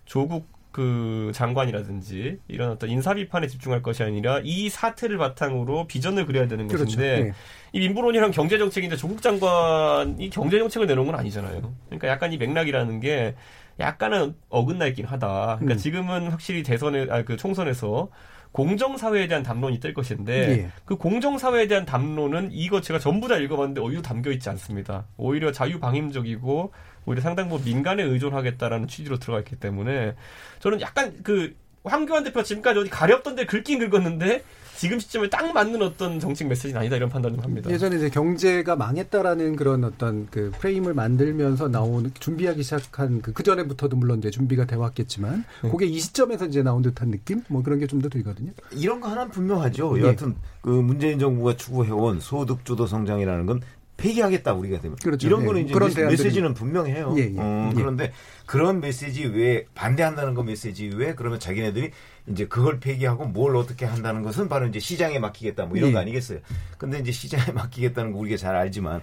[0.05, 0.47] 조국
[0.77, 6.67] 그 장관이라든지 이런 어떤 인사 비판에 집중할 것이 아니라 이 사태를 바탕으로 비전을 그려야 되는
[6.69, 6.85] 그렇죠.
[6.85, 7.33] 것인데 네.
[7.73, 11.73] 이 민부론이랑 경제 정책인데 조국 장관이 경제 정책을 내놓은 건 아니잖아요.
[11.87, 13.35] 그러니까 약간 이 맥락이라는 게
[13.81, 15.57] 약간은 어긋나 있긴 하다.
[15.61, 15.79] 그러니까 음.
[15.79, 18.11] 지금은 확실히 대선에 아 그 총선에서
[18.57, 20.71] 공정사회에 대한 담론이 뜰 것인데 예.
[20.87, 25.05] 그 공정사회에 대한 담론은 이거 제가 전부 다 읽어봤는데 오히려 담겨 있지 않습니다.
[25.19, 26.73] 오히려 자유방임적이고
[27.05, 30.15] 오히려 상당 부분 민간에 의존하겠다라는 취지로 들어가 있기 때문에
[30.61, 31.55] 저는 약간 그
[31.85, 34.43] 황교안 대표 지금까지 어디 가렵던데 긁긴 긁었는데
[34.77, 37.71] 지금 시점에 딱 맞는 어떤 정책 메시지는 아니다 이런 판단을 합니다.
[37.71, 43.97] 예전에 이제 경제가 망했다라는 그런 어떤 그 프레임을 만들면서 나오는 준비하기 시작한 그, 그 전에부터도
[43.97, 45.71] 물론 이제 준비가 돼 왔겠지만 네.
[45.71, 48.51] 그게 이 시점에서 이제 나온 듯한 느낌 뭐 그런 게 좀 더 들거든요.
[48.73, 49.95] 이런 거 하나는 분명하죠.
[49.95, 50.03] 네.
[50.03, 53.61] 여하튼 그 문재인 정부가 추구해온 소득 주도 성장이라는 건
[53.97, 55.27] 폐기하겠다 우리가 되면 그렇죠.
[55.27, 55.65] 이런 거는 예.
[55.65, 57.15] 이제 그런 메시, 메시지는 분명해요.
[57.19, 57.39] 예, 예.
[57.39, 57.75] 어, 예.
[57.75, 58.13] 그런데
[58.45, 61.91] 그런 메시지 외에 반대한다는 거 메시지 외에 그러면 자기네들이
[62.29, 66.03] 이제 그걸 폐기하고 뭘 어떻게 한다는 것은 바로 이제 시장에 맡기겠다 뭐 이런 거 예.
[66.03, 66.41] 아니겠어요.
[66.79, 69.01] 근데 이제 시장에 맡기겠다는 거 우리가 잘 알지만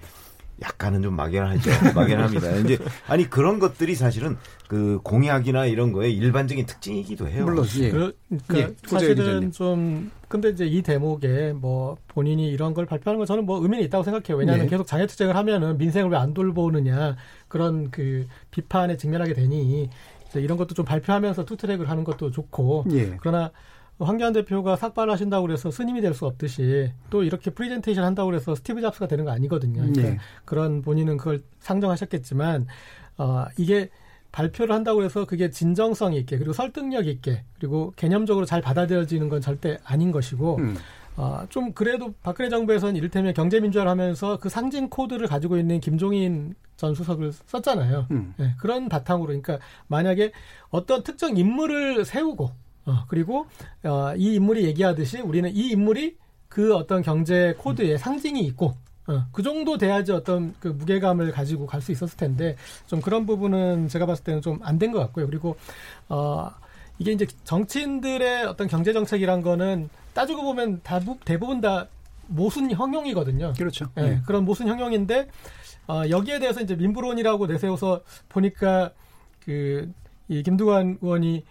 [0.62, 1.70] 약간은 좀 막연하죠.
[1.96, 2.56] 막연합니다.
[2.64, 2.78] 이제
[3.08, 4.38] 아니 그런 것들이 사실은
[4.68, 7.44] 그 공약이나 이런 거에 일반적인 특징이기도 해요.
[7.46, 7.90] 물론 예.
[7.90, 8.16] 그,
[8.48, 13.46] 그러니까 예, 사실은 좀 근데 이제 이 대목에 뭐 본인이 이런 걸 발표하는 건 저는
[13.46, 14.38] 뭐 의미는 있다고 생각해요.
[14.38, 14.70] 왜냐하면 네.
[14.70, 19.90] 계속 장애 투쟁을 하면은 민생을 왜 안 돌보느냐 그런 그 비판에 직면하게 되니
[20.36, 23.18] 이런 것도 좀 발표하면서 two-track을 하는 것도 좋고 예.
[23.20, 23.52] 그러나
[24.00, 28.82] 황교안 대표가 삭발을 하신다고 그래서 스님이 될 수 없듯이 또 이렇게 프리젠테이션 한다고 그래서 스티브
[28.82, 29.82] 잡스가 되는 거 아니거든요.
[29.82, 30.18] 그러니까 네.
[30.46, 32.68] 그런 본인은 그걸 상정하셨겠지만
[33.18, 33.90] 어 이게
[34.32, 39.78] 발표를 한다고 해서 그게 진정성 있게 그리고 설득력 있게 그리고 개념적으로 잘 받아들여지는 건 절대
[39.84, 40.76] 아닌 것이고 음.
[41.16, 46.96] 어, 좀 그래도 박근혜 정부에서는 이를테면 경제민주화를 하면서 그 상징 코드를 가지고 있는 김종인 전
[46.96, 48.08] 수석을 썼잖아요.
[48.10, 48.34] 음.
[48.38, 50.32] 네, 그런 바탕으로 그러니까 만약에
[50.72, 52.52] 어떤 특정 인물을 세우고
[52.86, 53.46] 어, 그리고
[53.84, 56.18] 어, 이 인물이 얘기하듯이 우리는 이 인물이
[56.50, 58.76] 그 어떤 경제 코드에 상징이 있고
[59.08, 62.56] 어, 그 정도 돼야지 어떤 그 무게감을 가지고 갈 수 있었을 텐데
[62.88, 65.26] 좀 그런 부분은 제가 봤을 때는 좀 안 된 것 같고요.
[65.28, 65.56] 그리고
[66.10, 66.50] 어
[67.00, 71.88] 이게 이제 정치인들의 어떤 경제 정책이란 거는 따지고 보면 다부, 대부분 다
[72.28, 73.54] 모순 형용이거든요.
[73.58, 73.86] 그렇죠.
[73.96, 74.22] 네, 네.
[74.26, 75.28] 그런 모순 형용인데
[75.88, 78.92] 어, 여기에 대해서 이제 민부론이라고 내세워서 보니까
[79.44, 79.92] 그
[80.30, 81.44] 이 김두관 의원이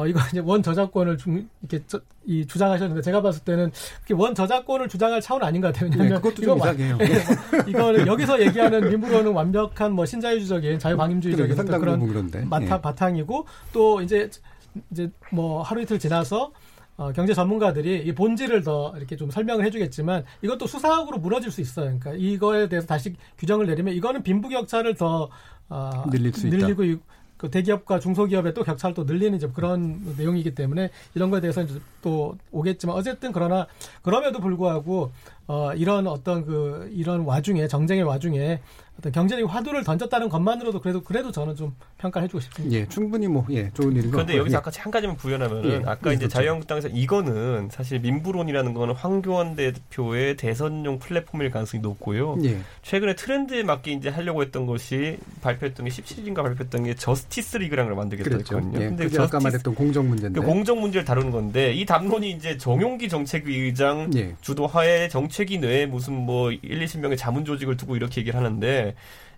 [0.00, 3.70] 어, 이거 이제 원 저작권을 중, 이렇게 저, 이 주장하셨는데 제가 봤을 때는
[4.14, 5.90] 원 저작권을 주장할 차원 아닌 것 같아요.
[5.90, 6.96] 네, 그것도 좀 이상해요.
[6.96, 12.44] 네, 뭐, 이거는 여기서 얘기하는 민부로는 완벽한 뭐 신자유주적인 자유방임주의적인 그런 그런데.
[12.44, 12.80] 마타, 예.
[12.80, 14.30] 바탕이고 또 이제
[14.90, 16.52] 이제 뭐 하루 이틀 지나서
[16.96, 21.86] 어, 경제 전문가들이 이 본질을 더 이렇게 좀 설명을 해주겠지만 이것도 수사학으로 무너질 수 있어요.
[21.98, 25.28] 그러니까 이거에 대해서 다시 규정을 내리면 이거는 빈부격차를 더
[25.68, 27.00] 어, 늘릴 수 늘리고 있다.
[27.40, 31.80] 그 대기업과 중소기업의 또 격차를 또 늘리는 이제 그런 내용이기 때문에 이런 거에 대해서 이제
[32.02, 33.66] 또 오겠지만 어쨌든 그러나
[34.02, 35.10] 그럼에도 불구하고
[35.46, 38.60] 어 이런 어떤 그 이런 와중에 정쟁의 와중에
[39.00, 42.76] 어떤 경제적인 화두를 던졌다는 것만으로도 그래도 그래도 저는 좀 평가를 해주고 싶습니다.
[42.76, 44.58] 예, 충분히 뭐 예, 좋은 일인 것 그런데 여기서 예.
[44.58, 46.28] 아까 한 가지만 부연하면은 예, 아까 이제 그렇죠.
[46.28, 52.36] 자유한국당에서 이거는 사실 민부론이라는 거는 황교안 대표의 대선용 플랫폼일 가능성이 높고요.
[52.44, 52.58] 예.
[52.82, 57.96] 최근에 트렌드에 맞게 이제 하려고 했던 것이 발표했던 게 17일인가 발표했던 게 Justice League라는 걸
[57.96, 58.56] 만들겠다고 그렇죠.
[58.56, 58.84] 했거든요.
[58.84, 62.58] 예, 근데 justice, 아까 말했던 공정 문제인데 그 공정 문제를 다루는 건데 이 담론이 이제
[62.58, 64.34] 정용기 정책위 의장 예.
[64.42, 68.89] 주도하에 정책위 내에 무슨 뭐 1, 20명의 자문 조직을 두고 이렇게 얘기를 하는데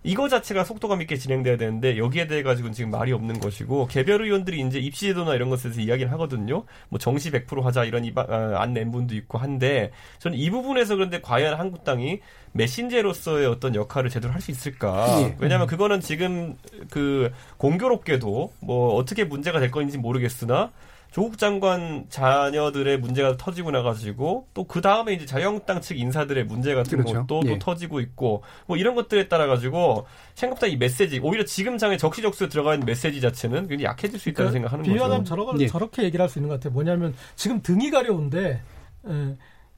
[0.05, 4.59] 이거 자체가 속도감 있게 진행돼야 되는데 여기에 대해 가지고는 지금 말이 없는 것이고 개별 의원들이
[4.59, 6.65] 이제 입시제도나 이런 것에 대해서 이야기를 하거든요.
[6.89, 11.57] 뭐 정시 100% 하자 이런 아, 안낸 분도 있고 한데 저는 이 부분에서 그런데 과연
[11.57, 12.19] 한국당이
[12.51, 15.07] 메신저로서의 어떤 역할을 제대로 할 수 있을까?
[15.21, 15.35] 예.
[15.39, 16.57] 왜냐하면 그거는 지금
[16.89, 20.71] 그 공교롭게도 뭐 어떻게 문제가 될 건지 모르겠으나
[21.13, 26.97] 조국 장관 자녀들의 문제가 터지고 나가지고 또 그 다음에 이제 자유한국당 측 인사들의 문제 같은
[26.97, 27.27] 그렇죠.
[27.27, 27.49] 것도 예.
[27.51, 32.49] 또 터지고 있고 뭐 이런 것들에 따라 가지고 생각보다 이 메시지 오히려 지금 장에 적시적소에
[32.49, 34.93] 들어가 있는 메시지 자체는 굉장히 약해질 수 있다고 그러니까 생각하는 거죠.
[34.93, 35.67] 비유하면 예.
[35.67, 36.73] 저렇게 얘기를 할 수 있는 것 같아요.
[36.73, 38.63] 뭐냐면 지금 등이 가려운데
[39.07, 39.35] 에,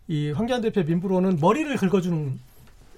[0.08, 2.40] 이 황교안 대표 민부로는 머리를 긁어주는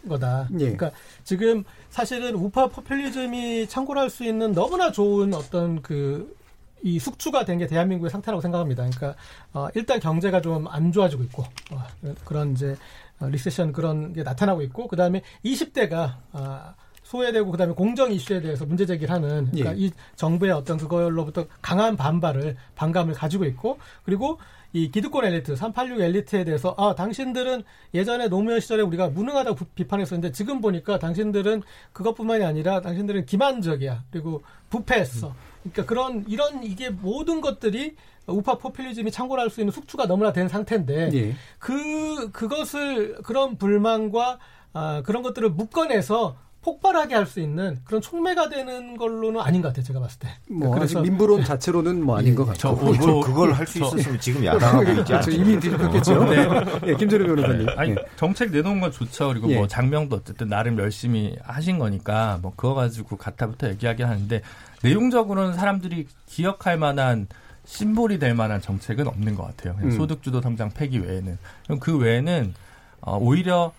[0.08, 0.48] 거다.
[0.54, 0.58] 예.
[0.58, 0.92] 그러니까
[1.24, 6.37] 지금 사실은 우파 포퓰리즘이 창고할 수 있는 너무나 좋은 어떤 그
[6.84, 8.84] 이 숙주가 된 게 대한민국의 상태라고 생각합니다.
[8.84, 9.15] 그러니까
[9.53, 11.84] 어, 일단 경제가 좀 안 좋아지고 있고 어,
[12.25, 12.75] 그런 이제
[13.19, 16.73] 어, 리세션 그런 게 나타나고 있고 그 다음에 20대가 어,
[17.03, 19.86] 소외되고 그다음에 공정 이슈에 대해서 문제 제기를 하는 그러니까 예.
[19.86, 24.39] 이 정부의 어떤 그걸로부터 강한 반발을 반감을 가지고 있고 그리고
[24.73, 27.63] 이 기득권 엘리트 386 엘리트에 대해서 아 당신들은
[27.93, 31.63] 예전에 노무현 시절에 우리가 무능하다고 비판했었는데 지금 보니까 당신들은
[31.93, 35.34] 그것뿐만이 아니라 당신들은 기만적이야 그리고 부패했어 음.
[35.72, 37.95] 그러니까 그런 이런 이게 모든 것들이
[38.28, 41.36] 우파 포퓰리즘이 창궐할 수 있는 숙주가 너무나 된 상태인데 예.
[41.59, 44.39] 그 그것을 그런 불만과
[44.74, 49.86] 아, 그런 것들을 묶어내서 폭발하게 할 수 있는 그런 촉매가 되는 걸로는 아닌 것 같아요.
[49.86, 50.28] 제가 봤을 때.
[50.49, 52.76] 뭐 그래서 민부론 자체로는 뭐 아닌 예, 것 같고.
[52.76, 55.32] 그걸, 저, 그걸 할 수 있었으면 지금 야당하고 있지 않죠.
[55.32, 56.26] 이미 뒤집혔겠죠.
[56.26, 56.47] 네.
[56.82, 56.95] 네.
[56.95, 57.68] 김재룡 변호사님.
[57.78, 58.05] 아니 네.
[58.18, 59.30] 정책 내놓은 건 좋죠.
[59.30, 59.57] 그리고 뭐 예.
[59.59, 64.41] 뭐 장명도 어쨌든 나름 열심히 하신 거니까 뭐 그거 가지고 가타부터 얘기하긴 하는데
[64.84, 67.28] 내용적으로는 사람들이 기억할 만한
[67.65, 69.75] 심볼이 될 만한 정책은 없는 것 같아요.
[69.82, 69.91] 음.
[69.91, 71.38] 소득주도 성장 폐기 외에는.
[71.80, 72.53] 그 외에는
[73.01, 73.73] 어, 오히려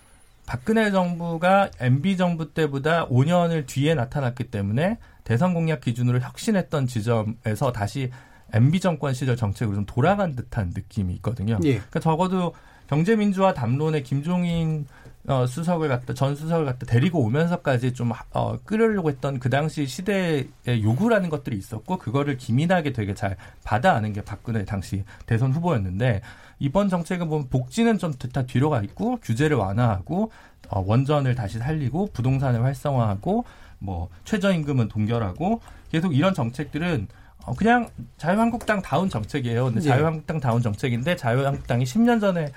[0.45, 8.09] 박근혜 정부가 MB 정부 때보다 5년을 뒤에 나타났기 때문에 대선 공약 기준으로 혁신했던 지점에서 다시
[8.53, 11.59] MB 정권 시절 정책으로 좀 돌아간 듯한 느낌이 있거든요.
[11.63, 11.75] 예.
[11.75, 12.55] 그러니까 적어도
[12.87, 14.87] 경제민주화 담론의 김종인
[15.29, 20.47] 어, 수석을 갖다 전 수석을 갖다 데리고 오면서까지 좀 어, 끌으려고 했던 그 당시 시대의
[20.67, 26.21] 요구라는 것들이 있었고 그거를 기민하게 되게 잘 받아안은 게 박근혜 당시 대선 후보였는데
[26.57, 30.31] 이번 정책은 보면 복지는 좀 다 뒤로 가 있고 규제를 완화하고
[30.69, 33.45] 어, 원전을 다시 살리고 부동산을 활성화하고
[33.77, 35.61] 뭐 최저임금은 동결하고
[35.91, 37.07] 계속 이런 정책들은
[37.45, 39.65] 어, 그냥 자유한국당 다운 정책이에요.
[39.65, 39.87] 근데 네.
[39.87, 42.51] 자유한국당 다운 정책인데 자유한국당이 10년 전에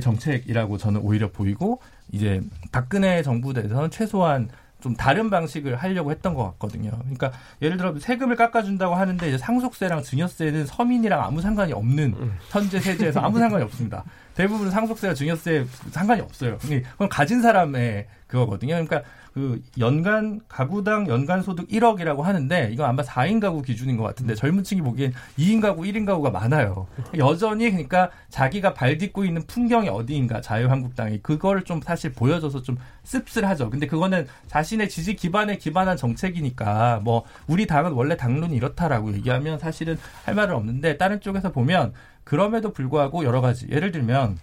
[0.00, 1.80] 정책이라고 저는 오히려 보이고
[2.12, 2.40] 이제
[2.72, 4.48] 박근혜 정부 내에서는 최소한
[4.80, 6.90] 좀 다른 방식을 하려고 했던 것 같거든요.
[7.00, 12.38] 그러니까 예를 들어 세금을 깎아준다고 하는데 이제 상속세랑 증여세는 서민이랑 아무 상관이 없는 음.
[12.50, 14.04] 현재 세제에서 아무 상관이 없습니다.
[14.36, 16.58] 대부분 상속세와 증여세 상관이 없어요.
[16.58, 18.74] 그건 가진 사람의 그거거든요.
[18.74, 19.02] 그러니까
[19.38, 24.64] 그 연간 가구당 연간 소득 1억이라고 하는데 이건 아마 4인 가구 기준인 것 같은데 젊은
[24.64, 26.88] 층이 보기엔 2인 가구, 1인 가구가 많아요.
[27.16, 33.70] 여전히 그러니까 자기가 발 딛고 있는 풍경이 어디인가 자유한국당이 그거를 좀 사실 보여줘서 좀 씁쓸하죠.
[33.70, 39.96] 근데 그거는 자신의 지지 기반에 기반한 정책이니까 뭐 우리 당은 원래 당론이 이렇다라고 얘기하면 사실은
[40.24, 41.92] 할 말은 없는데 다른 쪽에서 보면
[42.24, 44.36] 그럼에도 불구하고 여러 가지 예를 들면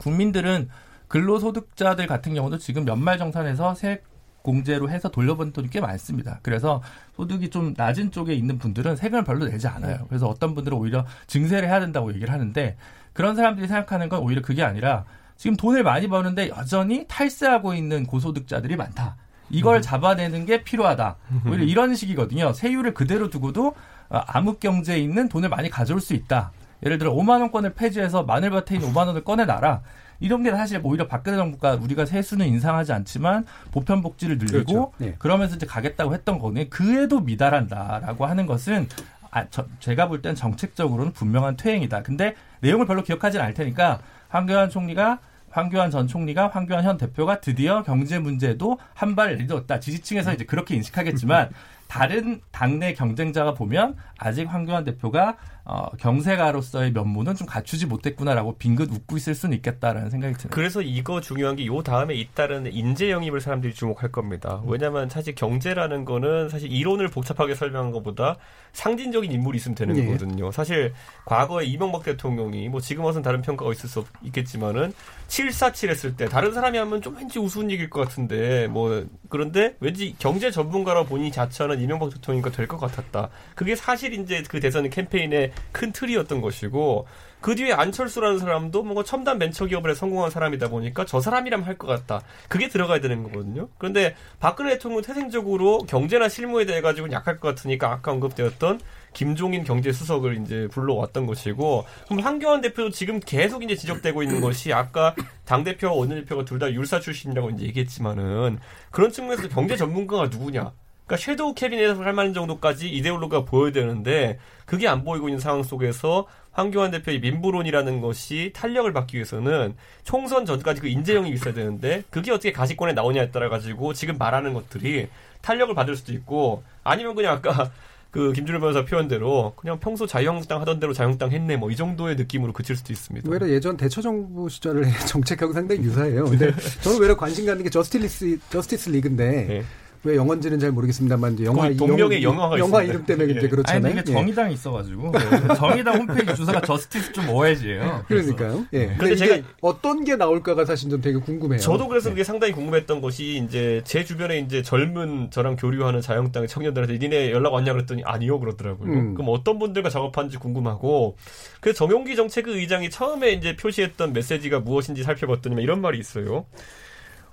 [0.00, 0.68] 국민들은
[1.06, 4.02] 근로소득자들 같은 경우도 지금 연말정산에서 세
[4.46, 6.38] 공제로 해서 돌려본 돈이 꽤 많습니다.
[6.42, 6.80] 그래서
[7.16, 10.06] 소득이 좀 낮은 쪽에 있는 분들은 세금을 별로 내지 않아요.
[10.08, 12.76] 그래서 어떤 분들은 오히려 증세를 해야 된다고 얘기를 하는데
[13.12, 15.04] 그런 사람들이 생각하는 건 오히려 그게 아니라
[15.36, 19.16] 지금 돈을 많이 버는데 여전히 탈세하고 있는 고소득자들이 많다.
[19.50, 19.82] 이걸 음.
[19.82, 21.16] 잡아내는 게 필요하다.
[21.46, 22.52] 오히려 이런 식이거든요.
[22.52, 23.74] 세율을 그대로 두고도
[24.08, 26.52] 어, 암흑 경제에 있는 돈을 많이 가져올 수 있다.
[26.84, 29.82] 예를 들어 5만 원권을 폐지해서 마늘밭에 있는 5만 원을 꺼내놔라.
[30.20, 34.92] 이런 게 사실 오히려 박근혜 정부가 우리가 세수는 인상하지 않지만 보편 복지를 늘리고 그렇죠.
[34.98, 35.14] 네.
[35.18, 38.88] 그러면서 이제 가겠다고 했던 거는 그에도 미달한다라고 하는 것은
[39.30, 42.02] 아, 저, 제가 볼 땐 정책적으로는 분명한 퇴행이다.
[42.02, 45.18] 근데 내용을 별로 기억하지는 않을 테니까 황교안 총리가
[45.50, 49.80] 황교안 전 총리가 황교안 현 대표가 드디어 경제 문제도 한 발 내딛었다.
[49.80, 51.50] 지지층에서 이제 그렇게 인식하겠지만
[51.88, 55.36] 다른 당내 경쟁자가 보면 아직 황교안 대표가
[55.68, 60.54] 어, 경세가로서의 면모는 좀 갖추지 못했구나라고 빙긋 웃고 있을 수는 있겠다라는 생각이 듭니다.
[60.54, 64.62] 그래서 이거 중요한 게 요 다음에 잇따르는 인재 영입을 사람들이 주목할 겁니다.
[64.66, 68.36] 왜냐하면 사실 경제라는 거는 사실 이론을 복잡하게 설명한 것보다
[68.72, 70.04] 상징적인 인물이 있으면 되는 네.
[70.06, 70.52] 거거든요.
[70.52, 70.92] 사실
[71.24, 74.92] 과거에 이명박 대통령이 뭐 지금 와서는 다른 평가가 있을 수 있겠지만은
[75.26, 80.14] 747 했을 때 다른 사람이 하면 좀 왠지 우스운 얘기일 것 같은데 뭐 그런데 왠지
[80.20, 83.28] 경제 전문가로 본인 자처는 이명박 대통령이니까 될 것 같았다.
[83.54, 87.06] 그게 사실 이제 그 대선 캠페인의 큰 틀이었던 것이고
[87.40, 91.76] 그 뒤에 안철수라는 사람도 뭔가 첨단 벤처 기업을 해 성공한 사람이다 보니까 저 사람이라면 할
[91.76, 92.22] 것 같다.
[92.48, 93.68] 그게 들어가야 되는 거거든요.
[93.78, 98.80] 그런데 박근혜 대통령은 태생적으로 경제나 실무에 대해 가지고 약할 것 같으니까 아까 언급되었던
[99.12, 105.14] 김종인 경제수석을 이제 불러왔던 것이고 그럼 황교안 대표도 지금 계속 이제 지적되고 있는 것이 아까
[105.44, 108.58] 당 대표와 원내대표가 둘 다 율사 출신이라고 이제 얘기했지만은
[108.90, 110.72] 그런 측면에서 경제 전문가가 누구냐?
[111.06, 116.26] 그러니까 섀도우 캐비넷을 할 만한 정도까지 이데올로가 보여야 되는데 그게 안 보이고 있는 상황 속에서
[116.52, 122.50] 황교안 대표의 민부론이라는 것이 탄력을 받기 위해서는 총선 전까지 그 인재영이 있어야 되는데 그게 어떻게
[122.50, 125.08] 가시권에 나오냐에 따라 가지고 지금 말하는 것들이
[125.42, 127.70] 탄력을 받을 수도 있고 아니면 그냥 아까
[128.10, 132.54] 그 김준일 변호사 표현대로 그냥 평소 자유한국당 하던 대로 자유한국당 했네 뭐 이 정도의 느낌으로
[132.54, 133.30] 그칠 수도 있습니다.
[133.30, 136.24] 외려 예전 대처정부 시절의 정책하고 상당히 유사해요.
[136.24, 136.50] 근데
[136.80, 139.64] 저는 외려 관심 갖는 게 저스티스 저스티스 리그인데 네.
[140.06, 143.38] 왜 영어인지는 잘 모르겠습니다만 영화 동명의 영화가 영화 이름 때문에 예.
[143.38, 143.92] 이제 그렇잖아요.
[143.92, 144.14] 아니, 이게 예.
[144.14, 145.54] 정의당이 있어가지고 네.
[145.56, 148.04] 정의당 홈페이지 주소가 저스티스 좀 오해지예요.
[148.06, 148.66] 그러니까요.
[148.72, 148.94] 예.
[148.98, 151.58] 근데 제가 어떤 게 나올까가 사실 좀 되게 궁금해요.
[151.58, 152.12] 저도 그래서 예.
[152.12, 157.52] 그게 상당히 궁금했던 것이 이제 제 주변에 이제 젊은 저랑 교류하는 자영당의 청년들한테 니네 연락
[157.52, 158.92] 왔냐 그랬더니 아니요 그러더라고요.
[158.92, 159.14] 음.
[159.14, 161.16] 그럼 어떤 분들과 작업하는지 궁금하고
[161.60, 166.46] 그래서 정용기 정책 의장이 처음에 이제 표시했던 메시지가 무엇인지 살펴봤더니 이런 말이 있어요.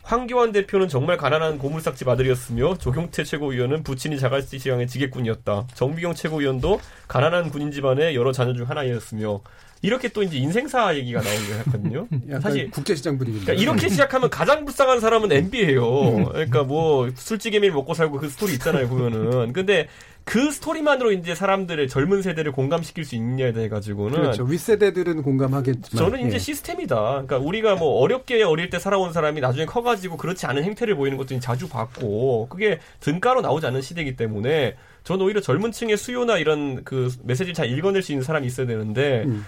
[0.03, 5.67] 황교안 대표는 정말 가난한 고물삭집 아들이었으며 조경태 최고위원은 부친이 자갈치 시장의 지게꾼이었다.
[5.73, 9.41] 정비경 최고위원도 가난한 군인 집안의 여러 자녀 중 하나였으며
[9.81, 12.07] 이렇게 또 이제 인생사 얘기가 나오기도 했거든요.
[12.41, 13.41] 사실 국제시장 분위기.
[13.41, 16.25] 그러니까 이렇게 시작하면 가장 불쌍한 사람은 MB예요.
[16.29, 19.51] 그러니까 뭐 술찌끼 매일 먹고 살고 그 스토리 있잖아요 보면은.
[19.51, 19.87] 근데
[20.25, 24.43] 그 스토리만으로 이제 사람들의 젊은 세대를 공감시킬 수 있느냐에 대해 가지고는 그렇죠.
[24.43, 26.39] 윗세대들은 공감하겠지만 저는 이제 예.
[26.39, 26.95] 시스템이다.
[26.95, 31.17] 그러니까 우리가 뭐 어렵게 어릴 때 살아온 사람이 나중에 커 가지고 그렇지 않은 행태를 보이는
[31.17, 36.83] 것도 자주 봤고 그게 등가로 나오지 않는 시대이기 때문에 저는 오히려 젊은 층의 수요나 이런
[36.85, 39.45] 그 메시지를 잘 읽어낼 수 있는 사람이 있어야 되는데 음.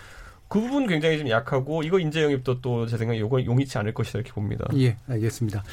[0.47, 4.19] 그 부분 굉장히 좀 약하고 이거 인재 영입도 또 제 생각에 요거 용이치 않을 것이다
[4.19, 4.65] 이렇게 봅니다.
[4.78, 5.63] 예, 알겠습니다.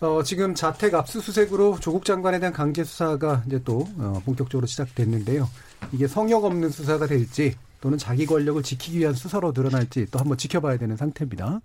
[0.00, 5.48] 어, 지금 자택 압수수색으로 조국 장관에 대한 강제 수사가 이제 또 어, 본격적으로 시작됐는데요.
[5.92, 10.76] 이게 성역 없는 수사가 될지 또는 자기 권력을 지키기 위한 수사로 드러날지 또 한번 지켜봐야
[10.76, 11.60] 되는 상태입니다.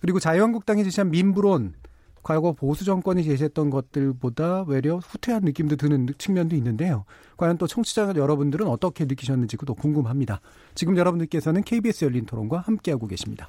[0.00, 1.74] 그리고 자유한국당이 제시한 민부론
[2.22, 7.04] 과거 보수 정권이 제시했던 것들보다 외려 후퇴한 느낌도 드는 측면도 있는데요.
[7.36, 10.40] 과연 또 청취자 여러분들은 어떻게 느끼셨는지 그도 궁금합니다.
[10.76, 13.48] 지금 여러분들께서는 KBS 열린 토론과 함께하고 계십니다.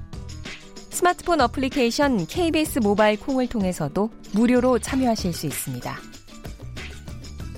[1.01, 5.97] 스마트폰 어플리케이션 KBS 모바일 콩을 통해서도 무료로 참여하실 수 있습니다.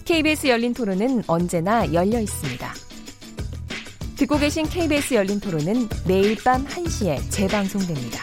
[0.06, 2.74] KBS 열린 토론은 언제나 열려 있습니다.
[4.16, 8.22] 듣고 계신 KBS 열린 토론은 매일 밤 1시에 재방송됩니다.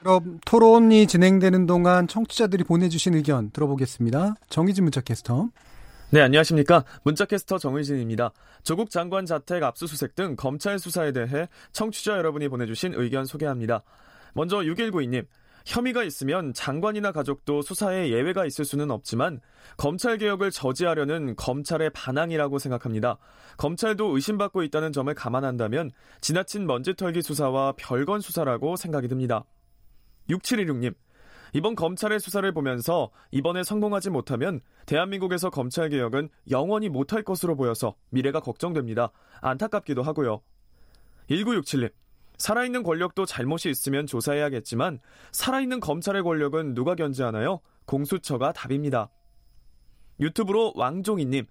[0.00, 4.34] 그럼 토론이 진행되는 동안 청취자들이 보내주신 의견 들어보겠습니다.
[4.50, 5.48] 정희진 문자 캐스터.
[6.12, 6.84] 네, 안녕하십니까.
[7.04, 8.32] 문자캐스터 정의진입니다.
[8.64, 13.82] 조국 장관 자택 압수수색 등 검찰 수사에 대해 청취자 여러분이 보내주신 의견 소개합니다.
[14.34, 15.26] 먼저 6192님.
[15.64, 19.40] 혐의가 있으면 장관이나 가족도 수사에 예외가 있을 수는 없지만
[19.78, 23.16] 검찰 개혁을 저지하려는 검찰의 반항이라고 생각합니다.
[23.56, 29.44] 검찰도 의심받고 있다는 점을 감안한다면 지나친 먼지털기 수사와 별건 수사라고 생각이 듭니다.
[30.28, 30.94] 6716님.
[31.52, 38.40] 이번 검찰의 수사를 보면서 이번에 성공하지 못하면 대한민국에서 검찰 개혁은 영원히 못할 것으로 보여서 미래가
[38.40, 39.10] 걱정됩니다.
[39.40, 40.40] 안타깝기도 하고요.
[41.30, 41.92] 1967님.
[42.38, 44.98] 살아있는 권력도 잘못이 있으면 조사해야겠지만
[45.30, 47.60] 살아있는 검찰의 권력은 누가 견제하나요?
[47.84, 49.10] 공수처가 답입니다.
[50.20, 51.46] 유튜브로 왕종이님.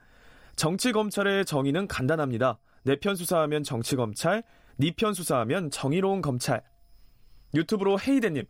[0.55, 2.57] 정치검찰의 정의는 간단합니다.
[2.83, 4.43] 내 편 수사하면 정치검찰,
[4.79, 6.63] 니 편 수사하면 정의로운 검찰.
[7.53, 8.45] 유튜브로 헤이데님.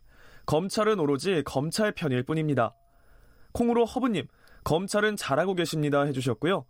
[0.46, 2.74] 검찰은 오로지 검찰 편일 뿐입니다.
[3.52, 4.26] 콩으로 허브님,
[4.64, 6.64] 검찰은 잘하고 계십니다 해주셨고요.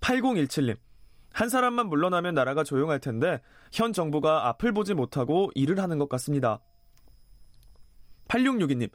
[0.00, 0.76] 8017님,
[1.32, 3.40] 한 사람만 물러나면 나라가 조용할 텐데
[3.72, 6.60] 현 정부가 앞을 보지 못하고 일을 하는 것 같습니다.
[8.28, 8.90] 8662님,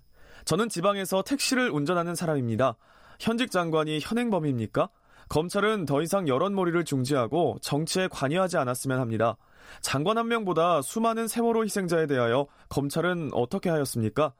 [0.45, 2.77] 저는 지방에서 택시를 운전하는 사람입니다.
[3.19, 4.89] 현직 장관이 현행범입니까?
[5.29, 9.37] 검찰은 더 이상 여론몰이를 중지하고 정치에 관여하지 않았으면 합니다.
[9.81, 14.33] 장관 한 명보다 수많은 세월호 희생자에 대하여 검찰은 어떻게 하였습니까?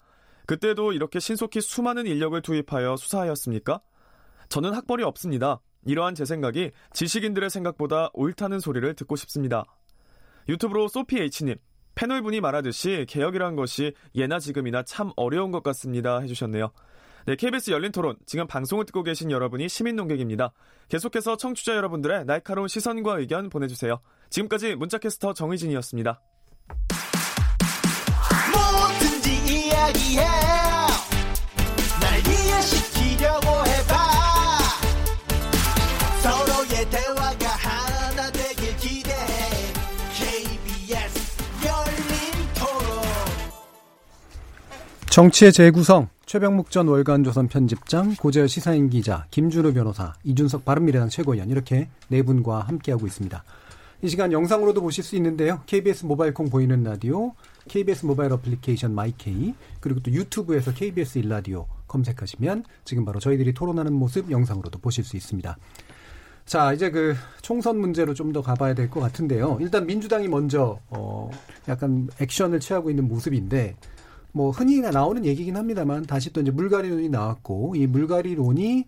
[0.45, 3.81] 그때도 이렇게 신속히 수많은 인력을 투입하여 수사하였습니까?
[4.49, 5.61] 저는 학벌이 없습니다.
[5.85, 9.65] 이러한 제 생각이 지식인들의 생각보다 옳다는 소리를 듣고 싶습니다.
[10.47, 11.55] 유튜브로 소피 H님,
[11.95, 16.71] 패널분이 말하듯이 개혁이란 것이 예나 지금이나 참 어려운 것 같습니다 해주셨네요.
[17.25, 18.15] 네, KBS 열린 토론.
[18.27, 20.53] 지금 방송을 듣고 계신 여러분이 시민 농객입니다.
[20.89, 23.99] 계속해서 청취자 여러분들의 날카로운 시선과 의견 보내주세요.
[24.35, 26.19] 지금까지 문자캐스터 정의진이었습니다.
[28.51, 30.25] 뭐든지 이야기해.
[32.01, 33.95] 날 이해시키려고 해봐.
[36.21, 39.71] 서로의 대화가 하나 되길 기대해.
[40.13, 43.03] KBS 열린 토론.
[45.09, 46.09] 정치의 재구성.
[46.25, 52.61] 최병묵 전 월간조선 편집장, 고재열 시사인 기자, 김준우 변호사, 이준석 바른미래당 최고위원 이렇게 네 분과
[52.61, 53.41] 함께하고 있습니다.
[54.05, 55.61] 이 시간 영상으로도 보실 수 있는데요.
[55.65, 57.33] KBS 모바일 콩 보이는 라디오,
[57.67, 64.29] KBS 모바일 어플리케이션 마이케이, 그리고 또 유튜브에서 KBS 일라디오 검색하시면 지금 바로 저희들이 토론하는 모습
[64.29, 65.57] 영상으로도 보실 수 있습니다.
[66.45, 69.57] 자, 이제 그 총선 문제로 좀 더 가봐야 될 것 같은데요.
[69.59, 71.31] 일단 민주당이 먼저 어
[71.67, 73.75] 약간 액션을 취하고 있는 모습인데
[74.33, 78.85] 뭐 흔히 나오는 얘기긴 합니다만 다시 또 이제 물갈이론이 나왔고 이 물갈이론이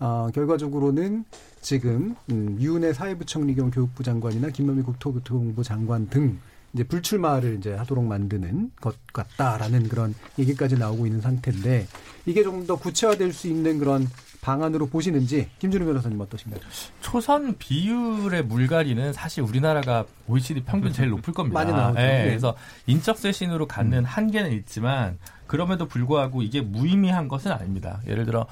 [0.00, 1.24] 어, 결과적으로는
[1.60, 6.38] 지금 음, 유은혜 사회부총리 겸 교육부 장관이나 김만미 국토교통부 장관 등
[6.74, 11.86] 이제 불출마를 이제 하도록 만드는 것 같다라는 그런 얘기까지 나오고 있는 상태인데
[12.26, 14.06] 이게 좀 더 구체화될 수 있는 그런
[14.42, 16.60] 방안으로 보시는지 김준우 변호사님 어떠신가요?
[17.00, 21.58] 초선 비율의 물갈이는 사실 우리나라가 OECD 평균 제일 높을 겁니다.
[21.58, 21.98] 많이 나오죠.
[21.98, 22.54] 네, 그래서
[22.86, 24.04] 인적 쇄신으로 갖는 음.
[24.04, 28.00] 한계는 있지만 그럼에도 불구하고 이게 무의미한 것은 아닙니다.
[28.06, 28.46] 예를 들어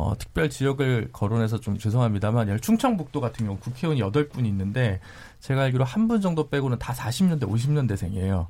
[0.00, 5.00] 어, 특별 지역을 거론해서 좀 죄송합니다만 충청북도 같은 경우 국회의원이 8분이 있는데
[5.40, 8.46] 제가 알기로 한 분 정도 빼고는 다 40년대, 50년대생이에요.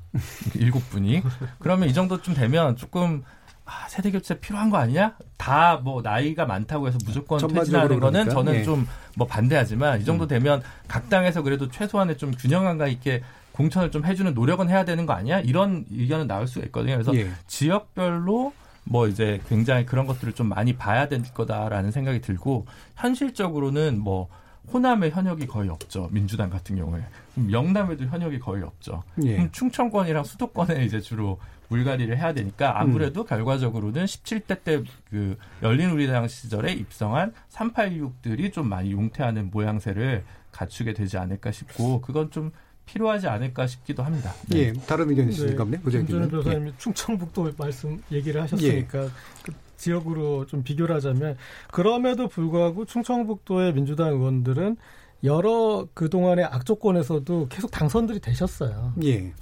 [0.50, 1.22] 7분이.
[1.58, 3.24] 그러면 이 정도쯤 되면 조금
[3.64, 5.14] 아, 세대 교체 필요한 거 아니야?
[5.38, 8.34] 다뭐 나이가 많다고 해서 무조건 퇴진하는 거는 그러니까.
[8.34, 8.62] 저는 예.
[8.62, 10.28] 좀뭐 반대하지만 이 정도 음.
[10.28, 13.22] 되면 각 당에서 그래도 최소한의 좀 균형감과 있게
[13.52, 15.40] 공천을 좀 해주는 노력은 해야 되는 거 아니야?
[15.40, 16.92] 이런 의견은 나올 수가 있거든요.
[16.94, 17.30] 그래서 예.
[17.46, 18.52] 지역별로
[18.88, 22.66] 뭐 이제 굉장히 그런 것들을 좀 많이 봐야 될 거다라는 생각이 들고
[22.96, 24.28] 현실적으로는 뭐
[24.72, 26.08] 호남에 현역이 거의 없죠.
[26.12, 27.02] 민주당 같은 경우에.
[27.50, 29.02] 영남에도 현역이 거의 없죠.
[29.24, 29.34] 예.
[29.36, 33.26] 그럼 충청권이랑 수도권에 이제 주로 물갈이를 해야 되니까 아무래도 음.
[33.26, 41.18] 결과적으로는 17대 때 그 열린 우리당 시절에 입성한 386들이 좀 많이 용퇴하는 모양새를 갖추게 되지
[41.18, 42.50] 않을까 싶고 그건 좀
[42.88, 44.32] 필요하지 않을까 싶기도 합니다.
[44.48, 44.58] 네.
[44.58, 45.64] 예, 다른 의견 있으십니까?
[45.64, 46.72] 네, 김준호 변호사님 예.
[46.78, 49.08] 충청북도 말씀 얘기를 하셨으니까 예.
[49.42, 51.36] 그 지역으로 좀 비교를 하자면
[51.70, 54.76] 그럼에도 불구하고 충청북도의 민주당 의원들은
[55.24, 58.94] 여러 그동안의 악조건에서도 계속 당선들이 되셨어요.
[59.04, 59.18] 예.
[59.18, 59.34] 네.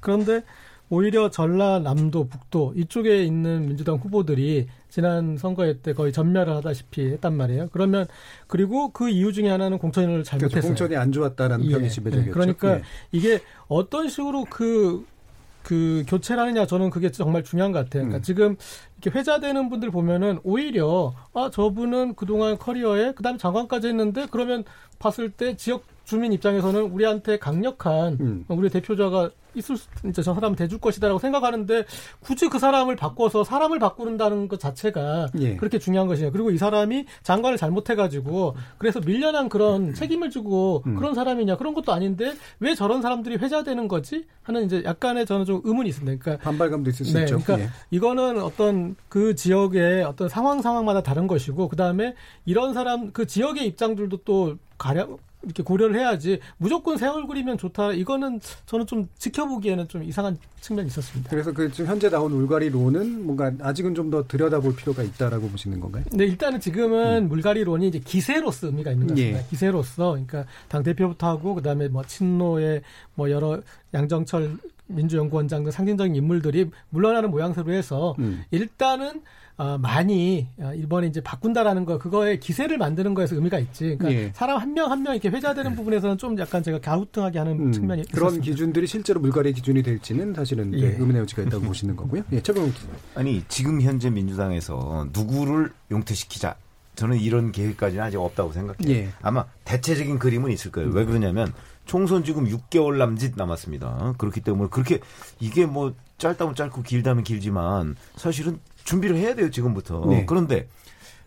[0.00, 0.42] 그런데
[0.90, 7.70] 오히려 전라남도, 북도 이쪽에 있는 민주당 후보들이 지난 선거회 때 거의 전멸을 하다시피 했단 말이에요.
[7.72, 8.06] 그러면
[8.46, 10.50] 그리고 그 이유 중에 하나는 공천을 잘못했어요.
[10.50, 10.68] 그렇죠.
[10.68, 11.70] 공천이 안 좋았다라는 예.
[11.70, 12.28] 평이 지배적이었죠.
[12.28, 12.30] 예.
[12.30, 12.82] 그러니까 예.
[13.10, 18.02] 이게 어떤 식으로 그그 교체를 하느냐 저는 그게 정말 중요한 것 같아요.
[18.02, 18.22] 그러니까 음.
[18.22, 18.56] 지금
[19.00, 24.62] 이렇게 회자되는 분들 보면은 오히려 아 저분은 그동안 커리어에 그다음에 장관까지 했는데 그러면
[24.98, 28.44] 봤을 때 지역 주민 입장에서는 우리한테 강력한 음.
[28.48, 31.84] 우리 대표자가 있을 수, 이제 저 사람 대줄 것이다라고 생각하는데
[32.20, 35.56] 굳이 그 사람을 바꿔서 사람을 바꾸는다는 것 자체가 예.
[35.56, 36.32] 그렇게 중요한 것이에요.
[36.32, 40.96] 그리고 이 사람이 장관을 잘못해가지고 그래서 밀려난 그런 책임을 지고 음.
[40.96, 45.60] 그런 사람이냐 그런 것도 아닌데 왜 저런 사람들이 회자되는 거지 하는 이제 약간의 저는 좀
[45.64, 46.22] 의문이 있습니다.
[46.22, 47.38] 그러니까 반발감도 있을 수 네, 있죠.
[47.38, 47.70] 그러니까 예.
[47.90, 53.66] 이거는 어떤 그 지역의 어떤 상황 상황마다 다른 것이고 그 다음에 이런 사람 그 지역의
[53.66, 57.92] 입장들도 또 가려 이렇게 고려를 해야지 무조건 새 얼굴이면 좋다.
[57.92, 61.30] 이거는 저는 좀 지켜보기에는 좀 이상한 측면이 있었습니다.
[61.30, 66.04] 그래서 그 지금 현재 나온 울가리론은 뭔가 아직은 좀 더 들여다볼 필요가 있다라고 보시는 건가요?
[66.12, 67.28] 네, 일단은 지금은 음.
[67.28, 69.38] 물갈이론이 이제 기세로서 의미가 있는 것 같습니다.
[69.38, 69.46] 예.
[69.48, 72.82] 기세로서 그러니까 당 대표부터 하고 그다음에 뭐 친노의
[73.14, 73.62] 뭐 여러
[73.94, 78.44] 양정철 민주연구원장 등 상징적인 인물들이 물러나는 모양새로 해서 음.
[78.50, 79.22] 일단은
[79.62, 83.96] 어, 많이 어, 이번에 이제 바꾼다라는 거 그거에 기세를 만드는 거에서 의미가 있지.
[83.96, 84.32] 그러니까 예.
[84.34, 88.30] 사람 한명 한 명 이렇게 회자되는 부분에서는 좀 약간 제가 갸우뚱하게 하는 음, 측면이 그런
[88.30, 88.44] 있었습니다.
[88.44, 90.88] 기준들이 실제로 물갈이 기준이 될지는 사실은 예.
[90.94, 92.24] 의문의 여지가 있다고 보시는 거고요.
[92.32, 92.72] 예, 최근
[93.14, 96.56] 아니 지금 현재 민주당에서 누구를 용퇴시키자
[96.96, 98.88] 저는 이런 계획까지는 아직 없다고 생각해요.
[98.96, 99.08] 예.
[99.22, 100.90] 아마 대체적인 그림은 있을 거예요.
[100.90, 101.52] 왜 그러냐면
[101.86, 104.14] 총선 지금 6개월 남짓 남았습니다.
[104.18, 104.98] 그렇기 때문에 그렇게
[105.40, 110.04] 이게 뭐 짧다면 짧고 길다면 길지만 사실은 준비를 해야 돼요 지금부터.
[110.06, 110.24] 네.
[110.26, 110.68] 그런데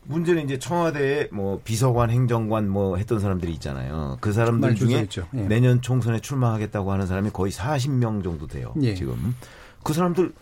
[0.08, 4.18] 문제는 이제 청와대에 뭐 비서관, 행정관 뭐 했던 사람들이 있잖아요.
[4.22, 5.41] 그 사람들 중에 예.
[5.41, 8.74] 내년 총선에 출마하겠다고 하는 사람이 거의 40명 정도 돼요.
[8.82, 8.93] 예.
[8.93, 9.36] 지금
[9.84, 10.34] 그 사람들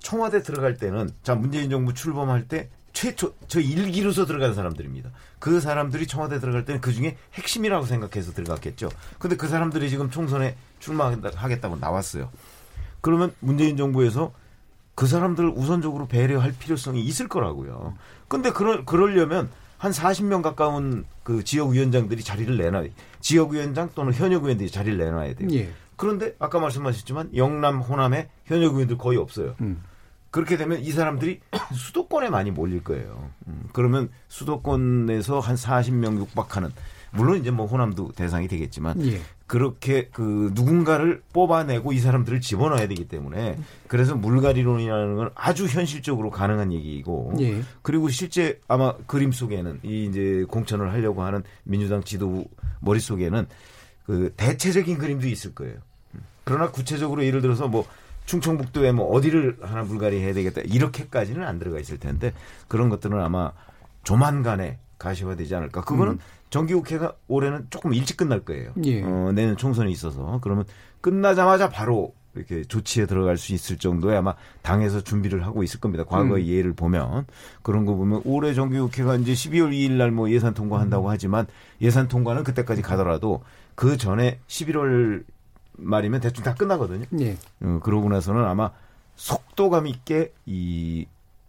[0.00, 5.10] 청와대 들어갈 때는 자 문재인 정부 출범할 때 최초 저 일기로서 들어간 사람들입니다.
[5.38, 8.88] 그 사람들이 청와대 들어갈 때는 그 중에 핵심이라고 생각해서 들어갔겠죠.
[9.18, 12.30] 근데 그 사람들이 지금 총선에 출마하겠다고 나왔어요.
[13.00, 14.32] 그러면 문재인 정부에서
[14.94, 17.94] 그 사람들을 우선적으로 배려할 필요성이 있을 거라고요.
[18.28, 22.88] 근데 그러, 그러려면 한 40명 가까운 그 지역위원장들이 자리를 내놔야
[23.20, 25.48] 지역위원장 또는 현역위원들이 자리를 내놔야 돼요.
[25.52, 25.70] 예.
[25.96, 29.54] 그런데 아까 말씀하셨지만 영남, 호남에 현역위원들 거의 없어요.
[29.60, 29.82] 음.
[30.30, 31.40] 그렇게 되면 이 사람들이
[31.74, 33.30] 수도권에 많이 몰릴 거예요.
[33.46, 33.64] 음.
[33.72, 36.70] 그러면 수도권에서 한 40명 육박하는
[37.12, 39.20] 물론 이제 뭐 호남도 대상이 되겠지만 예.
[39.46, 46.72] 그렇게 그 누군가를 뽑아내고 이 사람들을 집어넣어야 되기 때문에 그래서 물갈이론이라는 건 아주 현실적으로 가능한
[46.72, 47.62] 얘기이고 예.
[47.82, 52.46] 그리고 실제 아마 그림 속에는 이 이제 공천을 하려고 하는 민주당 지도부
[52.80, 53.46] 머릿속에는
[54.06, 55.76] 그 대체적인 그림도 있을 거예요.
[56.44, 57.86] 그러나 구체적으로 예를 들어서 뭐
[58.26, 62.32] 충청북도에 뭐 어디를 하나 물갈이 해야 되겠다 이렇게까지는 안 들어가 있을 텐데
[62.68, 63.52] 그런 것들은 아마
[64.04, 65.82] 조만간에 가시화되지 않을까.
[65.82, 66.18] 그거는 음.
[66.54, 68.70] 정기국회가 올해는 조금 일찍 끝날 거예요.
[68.84, 69.02] 예.
[69.02, 70.64] 어, 내년 총선이 있어서 그러면
[71.00, 76.04] 끝나자마자 바로 이렇게 조치에 들어갈 수 있을 정도의 아마 당에서 준비를 하고 있을 겁니다.
[76.04, 76.48] 과거의 음.
[76.48, 77.26] 예를 보면
[77.62, 81.46] 그런 거 보면 올해 정기국회가 이제 12월 2일 날 뭐 예산 통과한다고 하지만
[81.80, 83.42] 예산 통과는 그때까지 가더라도
[83.74, 85.24] 그 전에 11월
[85.76, 87.06] 말이면 대충 다 끝나거든요.
[87.20, 87.36] 예.
[87.62, 88.70] 어, 그러고 나서는 아마
[89.16, 91.06] 속도감 있게 이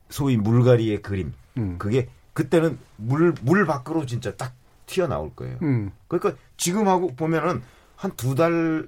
[0.10, 1.76] 소위 물갈이의 그림 음.
[1.78, 4.54] 그게 그때는 물 물 밖으로 진짜 딱
[4.86, 5.58] 튀어나올 거예요.
[5.62, 5.92] 음.
[6.08, 7.62] 그러니까 지금 하고 보면은
[7.96, 8.88] 한 두 달,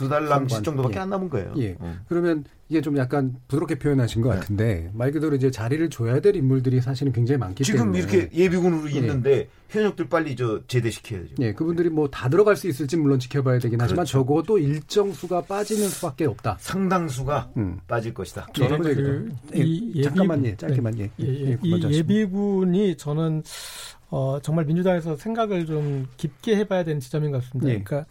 [0.00, 1.00] 두 달 남짓 정도밖에 예.
[1.00, 1.52] 안 남은 거예요.
[1.58, 1.76] 예.
[1.78, 1.94] 어.
[2.08, 4.36] 그러면 이게 좀 약간 부드럽게 표현하신 것 네.
[4.36, 8.36] 같은데 말 그대로 이제 자리를 줘야 될 인물들이 사실은 굉장히 많기 지금 때문에 지금 이렇게
[8.36, 8.94] 예비군으로 예.
[8.96, 11.34] 있는데 현역들 빨리 저 제대시켜야죠.
[11.40, 13.92] 예, 그분들이 뭐다 들어갈 수 있을지 물론 지켜봐야 되긴 그렇죠.
[13.92, 16.56] 하지만 적어도 일정 수가 빠지는 수밖에 없다.
[16.60, 17.78] 상당수가 음.
[17.86, 18.46] 빠질 것이다.
[18.54, 21.10] 저는 그, 예, 이 잠깐만 예, 짧게만 예.
[21.20, 23.42] 예, 예, 예 이 예비군이 저는
[24.12, 27.70] 어, 정말 민주당에서 생각을 좀 깊게 해봐야 되는 지점인 것 같습니다.
[27.70, 27.80] 예.
[27.82, 28.08] 그러니까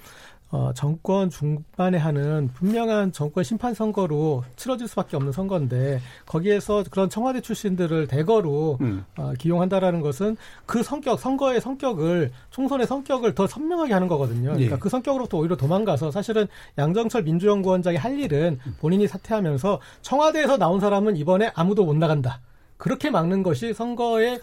[0.52, 7.40] 어, 정권 중반에 하는 분명한 정권 심판 선거로 치러질 수밖에 없는 선거인데 거기에서 그런 청와대
[7.42, 9.06] 출신들을 대거로 음.
[9.18, 14.52] 어, 기용한다라는 것은 그 성격 선거의 성격을 총선의 성격을 더 선명하게 하는 거거든요.
[14.54, 14.80] 그러니까 예.
[14.80, 16.48] 그 성격으로부터 오히려 도망가서 사실은
[16.80, 22.42] 양정철 민주연구원장이 할 일은 본인이 사퇴하면서 청와대에서 나온 사람은 이번에 아무도 못 나간다.
[22.80, 24.40] 그렇게 막는 것이 선거의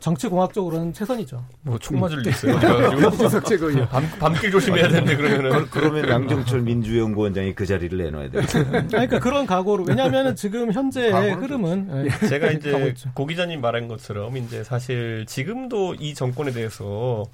[0.00, 1.42] 정치공학적으로는 최선이죠.
[1.62, 2.60] 뭐총 맞을 리 있어요.
[2.60, 3.88] 네.
[3.88, 5.66] 밤, 밤길 조심해야 되는데 그러면은.
[5.70, 8.42] 그, 러면 양정철 민주연구원장이 그 자리를 내놔야 돼요.
[8.90, 12.28] 그러니까 그런 각오로 왜냐하면 지금 현재의 흐름은 예.
[12.28, 17.24] 제가 이제 고 기자님 말한 것처럼 이제 사실 지금도 이 정권에 대해서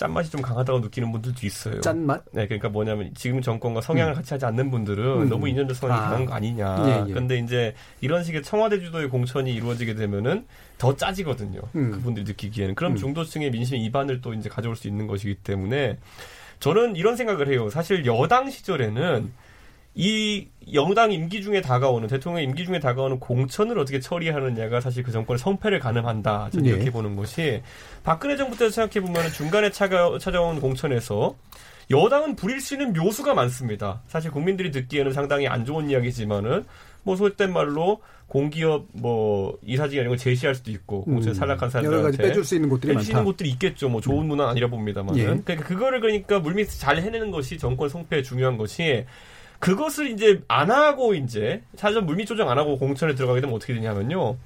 [0.00, 1.80] 짠맛이 좀 강하다고 느끼는 분들도 있어요.
[1.82, 2.24] 짠맛?
[2.32, 4.16] 네, 그러니까 뭐냐면 지금 정권과 성향을 음.
[4.16, 5.28] 같이 하지 않는 분들은 음.
[5.28, 6.04] 너무 이념적 성향이 아.
[6.04, 6.84] 강한 거 아니냐.
[6.86, 7.12] 예, 예.
[7.12, 10.46] 근데 이제 이런 식의 청와대 주도의 공천이 이루어지게 되면은
[10.78, 11.60] 더 짜지거든요.
[11.76, 11.90] 음.
[11.90, 12.74] 그분들이 느끼기에는.
[12.76, 12.96] 그럼 음.
[12.96, 15.98] 중도층의 민심 이반을 또 이제 가져올 수 있는 것이기 때문에
[16.60, 17.68] 저는 이런 생각을 해요.
[17.68, 19.30] 사실 여당 시절에는
[19.94, 25.38] 이 영당 임기 중에 다가오는 대통령 임기 중에 다가오는 공천을 어떻게 처리하느냐가 사실 그 정권의
[25.38, 26.50] 성패를 가늠한다.
[26.52, 26.70] 저는 네.
[26.70, 27.62] 이렇게 보는 것이
[28.04, 31.34] 박근혜 정부 때 생각해 보면 중간에 차가, 찾아온 공천에서
[31.90, 34.00] 여당은 부릴 수 있는 묘수가 많습니다.
[34.06, 36.64] 사실 국민들이 듣기에는 상당히 안 좋은 이야기지만은
[37.02, 41.34] 뭐 소속된 말로 공기업 뭐 이사직이 아니고 제시할 수도 있고 공천 음.
[41.34, 43.88] 살락한 사람들한테 여러 가지 빼줄 수 있는 곳들이 있는 곳들이 있겠죠.
[43.88, 44.28] 뭐 좋은 음.
[44.28, 45.16] 문화는 아니라 봅니다만.
[45.16, 45.24] 예.
[45.24, 49.04] 그러니까 그거를 그러니까 물밑에서 잘 해내는 것이 정권 성패에 중요한 것이
[49.60, 54.36] 그것을 이제 안 하고 이제 사전 물밑 조정 안 하고 공천에 들어가게 되면 어떻게 되냐면요.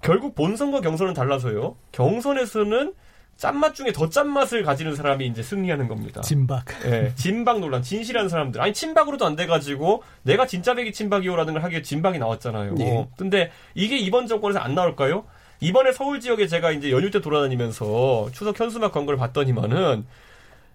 [0.00, 1.76] 결국 본선과 경선은 달라서요.
[1.92, 2.94] 경선에서는
[3.36, 6.20] 짠맛 중에 더 짠맛을 가지는 사람이 이제 승리하는 겁니다.
[6.20, 6.64] 진박.
[6.84, 8.60] 예, 네, 진박 논란, 진실한 사람들.
[8.60, 12.74] 아니, 친박으로도 안 돼가지고, 내가 진짜 백이 친박이요라는 걸 하기에 진박이 나왔잖아요.
[12.74, 13.08] 네.
[13.16, 15.24] 근데 이게 이번 정권에서 안 나올까요?
[15.58, 20.06] 이번에 서울 지역에 제가 이제 연휴 때 돌아다니면서 추석 현수막 건걸 봤더니만은,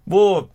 [0.04, 0.50] 뭐,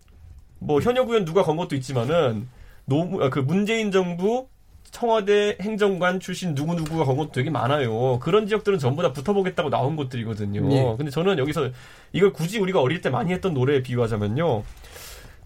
[0.59, 2.49] 뭐, 현역 의원 누가 건 것도 있지만은,
[2.87, 4.49] 노, 아, 그 문재인 정부
[4.91, 8.21] 청와대 행정관 출신 누구누구가 건 것도 되게 많아요.
[8.21, 10.71] 그런 지역들은 전부 다 붙어보겠다고 나온 것들이거든요.
[10.73, 10.95] 예.
[10.97, 11.71] 근데 저는 여기서
[12.13, 14.63] 이걸 굳이 우리가 어릴 때 많이 했던 노래에 비유하자면요.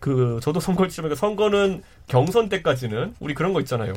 [0.00, 3.94] 그, 저도 선거를 치르면 선거는 경선 때까지는 우리 그런 거 있잖아요.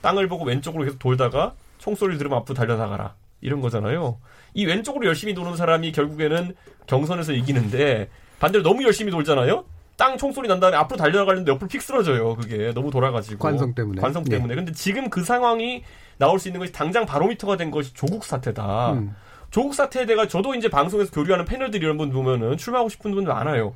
[0.00, 3.14] 땅을 보고 왼쪽으로 계속 돌다가 총소리를 들으면 앞으로 달려나가라.
[3.40, 4.18] 이런 거잖아요.
[4.54, 6.54] 이 왼쪽으로 열심히 도는 사람이 결국에는
[6.86, 8.08] 경선에서 이기는데
[8.40, 9.64] 반대로 너무 열심히 돌잖아요.
[9.96, 12.36] 땅 총소리 난 다음에 앞으로 달려가는데 옆으로 픽 쓰러져요.
[12.36, 14.48] 그게 너무 돌아가지고 관성 때문에 관성 때문에.
[14.48, 14.54] 네.
[14.56, 15.84] 근데 지금 그 상황이
[16.18, 18.92] 나올 수 있는 것이 당장 바로미터가 된 것이 조국 사태다.
[18.92, 19.14] 음.
[19.50, 23.74] 조국 사태에 대해 저도 이제 방송에서 교류하는 패널들 이런 분 보면은 출마하고 싶은 분들 많아요.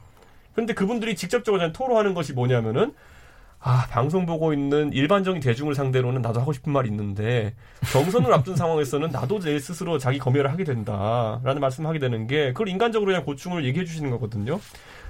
[0.52, 2.94] 그런데 그분들이 직접적으로 토로하는 것이 뭐냐면은
[3.60, 7.54] 아, 방송 보고 있는 일반적인 대중을 상대로는 나도 하고 싶은 말이 있는데
[7.92, 13.10] 경선을 앞둔 상황에서는 나도 제 스스로 자기 검열을 하게 된다라는 말씀하게 되는 게 그걸 인간적으로
[13.10, 14.60] 그냥 고충을 얘기해 주시는 거거든요.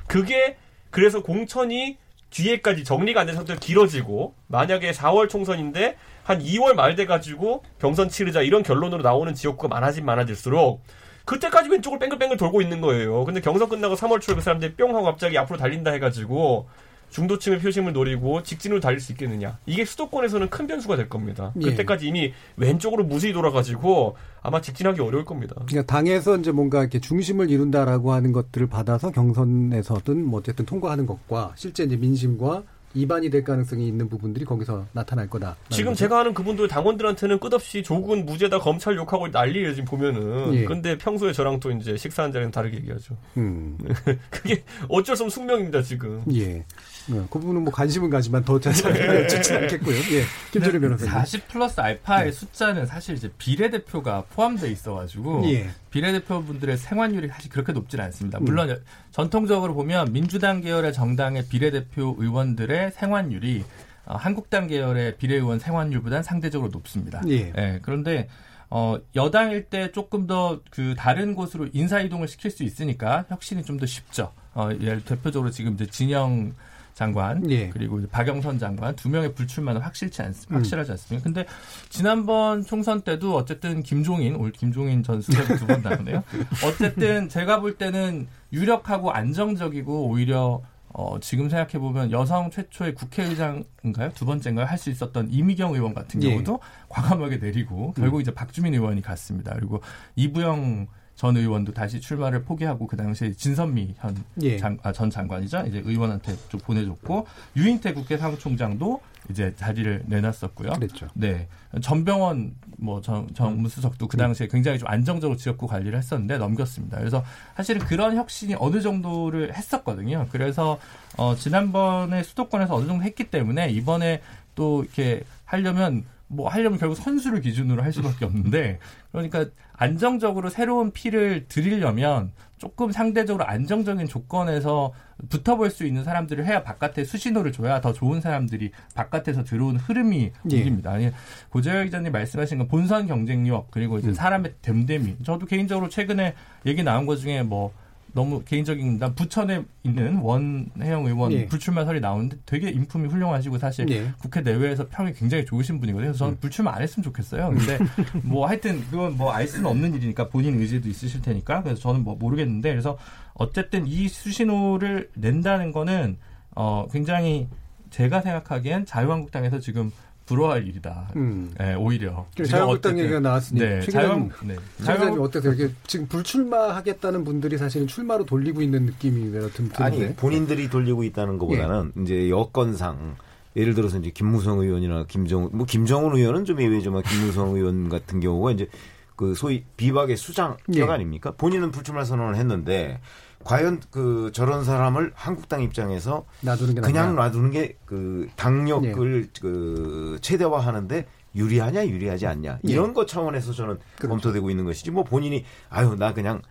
[0.06, 0.56] 그게
[0.90, 1.96] 그래서 공천이
[2.30, 8.42] 뒤에까지 정리가 안 된 상태로 길어지고 만약에 4월 총선인데 한 2월 말 돼가지고 경선 치르자
[8.42, 10.82] 이런 결론으로 나오는 지역구가 많아진 많아질수록
[11.24, 13.24] 그때까지 왼쪽을 뺑글뺑글 돌고 있는 거예요.
[13.24, 16.68] 근데 경선 끝나고 3월 초에 그 사람들이 뿅 하고 갑자기 앞으로 달린다 해가지고
[17.10, 19.58] 중도층의 표심을 노리고 직진으로 달릴 수 있겠느냐.
[19.66, 21.52] 이게 수도권에서는 큰 변수가 될 겁니다.
[21.60, 21.70] 예.
[21.70, 25.54] 그때까지 이미 왼쪽으로 무수히 돌아가지고 아마 직진하기 어려울 겁니다.
[25.66, 31.52] 그러니까 당에서 이제 뭔가 이렇게 중심을 이룬다라고 하는 것들을 받아서 경선에서든 뭐 어쨌든 통과하는 것과
[31.56, 32.62] 실제 이제 민심과
[32.94, 35.56] 이반이 될 가능성이 있는 부분들이 거기서 나타날 거다.
[35.70, 35.98] 지금 거죠?
[36.00, 40.54] 제가 아는 그분들 당원들한테는 끝없이 조국은 무죄다 검찰 욕하고 난리예요 지금 보면은.
[40.54, 40.64] 예.
[40.64, 43.16] 근데 평소에 저랑 또 이제 식사한 자리는 다르게 얘기하죠.
[43.36, 43.78] 음.
[44.30, 46.22] 그게 어쩔 수 없는 숙명입니다 지금.
[46.34, 46.64] 예.
[47.08, 49.96] 네, 그 부분은 뭐 관심은 가지만 더 자세하게 알려주진 않겠고요.
[49.96, 50.24] 예.
[50.52, 51.12] 김철희 변호사님.
[51.12, 52.32] 40 플러스 알파의 네.
[52.32, 55.70] 숫자는 사실 이제 비례대표가 포함되어 있어가지고 예.
[55.90, 58.38] 비례대표분들의 생활률이 사실 그렇게 높지는 않습니다.
[58.40, 58.76] 물론 음.
[59.10, 63.64] 전통적으로 보면 민주당 계열의 정당의 비례대표 의원들의 생활률이
[64.04, 67.22] 어, 한국당 계열의 비례의원 생활률보다는 상대적으로 높습니다.
[67.28, 67.52] 예.
[67.56, 68.28] 예 그런데
[68.70, 73.78] 어, 여당일 때 조금 더 그 다른 곳으로 인사 이동을 시킬 수 있으니까 혁신이 좀
[73.78, 74.32] 더 쉽죠.
[74.54, 76.52] 어, 예를 대표적으로 지금 이제 진영
[76.98, 77.68] 장관 예.
[77.68, 80.56] 그리고 박영선 장관 두 명의 불출마는 확실치 않, 음.
[80.56, 81.22] 확실하지 않습니까?
[81.22, 81.46] 근데
[81.90, 86.24] 지난번 총선 때도 어쨌든 김종인 올 김종인 전 수석이 두번 나오네요.
[86.66, 94.10] 어쨌든 제가 볼 때는 유력하고 안정적이고 오히려 어, 지금 생각해 보면 여성 최초의 국회의장인가요?
[94.14, 94.66] 두 번째인가요?
[94.66, 96.30] 할 수 있었던 이미경 의원 같은 예.
[96.30, 96.84] 경우도 예.
[96.88, 98.20] 과감하게 내리고 결국 음.
[98.22, 99.54] 이제 박주민 의원이 갔습니다.
[99.54, 99.80] 그리고
[100.16, 100.88] 이부영
[101.18, 104.56] 전 의원도 다시 출마를 포기하고 그 당시에 진선미 현 예.
[104.56, 105.64] 장, 아, 전 장관이죠.
[105.66, 110.74] 이제 의원한테 좀 보내줬고 유인태 국회 사무총장도 이제 자리를 내놨었고요.
[110.74, 111.08] 그랬죠.
[111.14, 111.48] 네.
[111.82, 116.98] 전병원 뭐 정, 정무수석도 그 당시에 굉장히 좀 안정적으로 지역구 관리를 했었는데 넘겼습니다.
[116.98, 117.24] 그래서
[117.56, 120.28] 사실은 그런 혁신이 어느 정도를 했었거든요.
[120.30, 120.78] 그래서
[121.16, 124.22] 어 지난번에 수도권에서 어느 정도 했기 때문에 이번에
[124.54, 128.78] 또 이렇게 하려면 뭐 하려면 결국 선수를 기준으로 할 수밖에 없는데
[129.10, 129.46] 그러니까
[129.78, 134.92] 안정적으로 새로운 피를 들이려면 조금 상대적으로 안정적인 조건에서
[135.28, 140.32] 붙어볼 수 있는 사람들을 해야 바깥에 수신호를 줘야 더 좋은 사람들이 바깥에서 들어온 흐름이 예.
[140.42, 140.90] 움직입니다.
[140.90, 141.10] 아니,
[141.50, 144.14] 고재열 기자님 말씀하신 건 본선 경쟁력 그리고 이제 음.
[144.14, 145.18] 사람의 됨됨이.
[145.24, 146.34] 저도 개인적으로 최근에
[146.66, 147.72] 얘기 나온 것 중에 뭐
[148.12, 151.46] 너무 개인적인 부천에 있는 원혜영 의원 예.
[151.46, 154.12] 불출마설이 나오는데 되게 인품이 훌륭하시고 사실 예.
[154.18, 156.08] 국회 내외에서 평이 굉장히 좋으신 분이거든요.
[156.08, 156.38] 그래서 저는 음.
[156.40, 157.50] 불출마 안 했으면 좋겠어요.
[157.50, 157.78] 근데
[158.22, 162.16] 뭐 하여튼 그건 뭐 알 수는 없는 일이니까 본인 의지도 있으실 테니까 그래서 저는 뭐
[162.16, 162.98] 모르겠는데 그래서
[163.34, 166.16] 어쨌든 이 수신호를 낸다는 거는
[166.56, 167.46] 어 굉장히
[167.90, 169.92] 제가 생각하기엔 자유한국당에서 지금
[170.28, 171.08] 부러워할 일이다.
[171.16, 171.50] 음.
[171.58, 172.26] 네, 오히려.
[172.46, 174.56] 자유한국당 얘기가 나왔으니 네, 자유한 네.
[174.84, 175.54] 자유한 어떠세요?
[175.54, 181.92] 이게 지금 불출마하겠다는 분들이 사실은 출마로 돌리고 있는 느낌이 든 아니 본인들이 돌리고 있다는 것보다는
[181.96, 182.02] 예.
[182.02, 183.16] 이제 여건상
[183.56, 188.52] 예를 들어서 이제 김무성 의원이나 김정 뭐 김정은 의원은 좀 예외지만 김무성 의원 같은 경우가
[188.52, 188.68] 이제
[189.16, 190.82] 그 소위 비박의 수장격 예.
[190.82, 191.32] 아닙니까?
[191.38, 193.00] 본인은 불출마 선언을 했는데
[193.44, 197.22] 과연 그 저런 사람을 한국당 입장에서 놔두는 게 그냥 낫냐?
[197.22, 199.40] 놔두는 게 그 당력을 예.
[199.40, 202.70] 그 최대화하는데 유리하냐 유리하지 않냐 예.
[202.72, 204.08] 이런 것 차원에서 저는 그렇죠.
[204.10, 206.42] 검토되고 있는 것이지 뭐 본인이 아유 나 그냥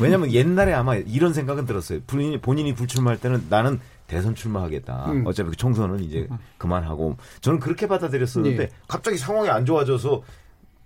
[0.00, 3.78] 왜냐하면 옛날에 아마 이런 생각은 들었어요 본인이 본인이 불출마할 때는 나는
[4.08, 5.26] 대선 출마하겠다 음.
[5.26, 6.26] 어차피 그 총선은 이제
[6.58, 8.68] 그만하고 저는 그렇게 받아들였었는데 예.
[8.88, 10.22] 갑자기 상황이 안 좋아져서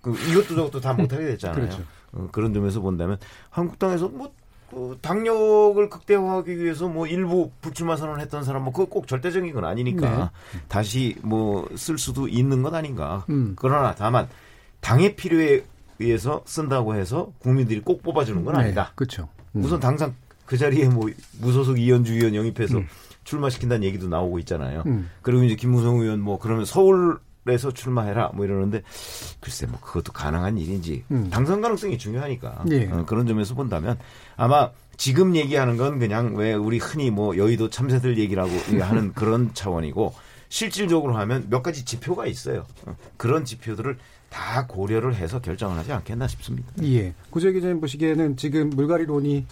[0.01, 1.83] 그 이것도 저것도 다 못하게 됐잖아요 그렇죠.
[2.11, 3.17] 어, 그런 점에서 본다면
[3.49, 4.31] 한국당에서 뭐
[4.75, 10.31] 그 당력을 극대화하기 위해서 뭐 일부 불출마 선언했던 사람 뭐 그거 꼭 절대적인 건 아니니까
[10.51, 10.59] 네.
[10.67, 13.23] 다시 뭐 쓸 수도 있는 것 아닌가.
[13.29, 13.53] 음.
[13.57, 14.27] 그러나 다만
[14.81, 15.63] 당의 필요에
[15.99, 18.63] 의해서 쓴다고 해서 국민들이 꼭 뽑아주는 건 네.
[18.63, 18.91] 아니다.
[18.95, 19.29] 그렇죠.
[19.55, 19.63] 음.
[19.63, 20.13] 우선 당장
[20.45, 21.09] 그 자리에 뭐
[21.39, 22.87] 무소속 이현주 의원 영입해서 음.
[23.23, 24.83] 출마시킨다는 얘기도 나오고 있잖아요.
[24.87, 25.09] 음.
[25.21, 27.17] 그리고 이제 김무성 의원 뭐 그러면 서울
[27.47, 28.81] 에서 출마해라 뭐 이러는데
[29.39, 31.29] 글쎄 뭐 그것도 가능한 일인지 음.
[31.29, 32.87] 당선 가능성이 중요하니까 예.
[32.87, 33.99] 어, 그런 점에서 본다면
[34.35, 38.49] 아마 지금 얘기하는 건 그냥 왜 우리 흔히 뭐 여의도 참새들 얘기라고
[38.81, 40.15] 하는 그런 차원이고
[40.49, 42.65] 실질적으로 하면 몇 가지 지표가 있어요.
[42.85, 43.97] 어, 그런 지표들을
[44.29, 46.71] 다 고려를 해서 결정을 하지 않겠나 싶습니다.
[46.83, 47.13] 예.
[47.29, 49.45] 구재 기자님 보시기에는 지금 물갈이론이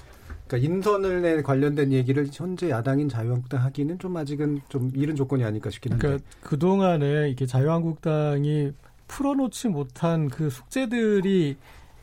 [0.47, 5.93] 그러니까 인선을 관련된 얘기를 현재 야당인 자유한국당 하기는 좀 아직은 좀 이른 조건이 아닐까 싶긴
[5.93, 6.07] 한데.
[6.07, 8.71] 그러니까 그 동안에 이게 자유한국당이
[9.07, 11.57] 풀어놓지 못한 그 숙제들이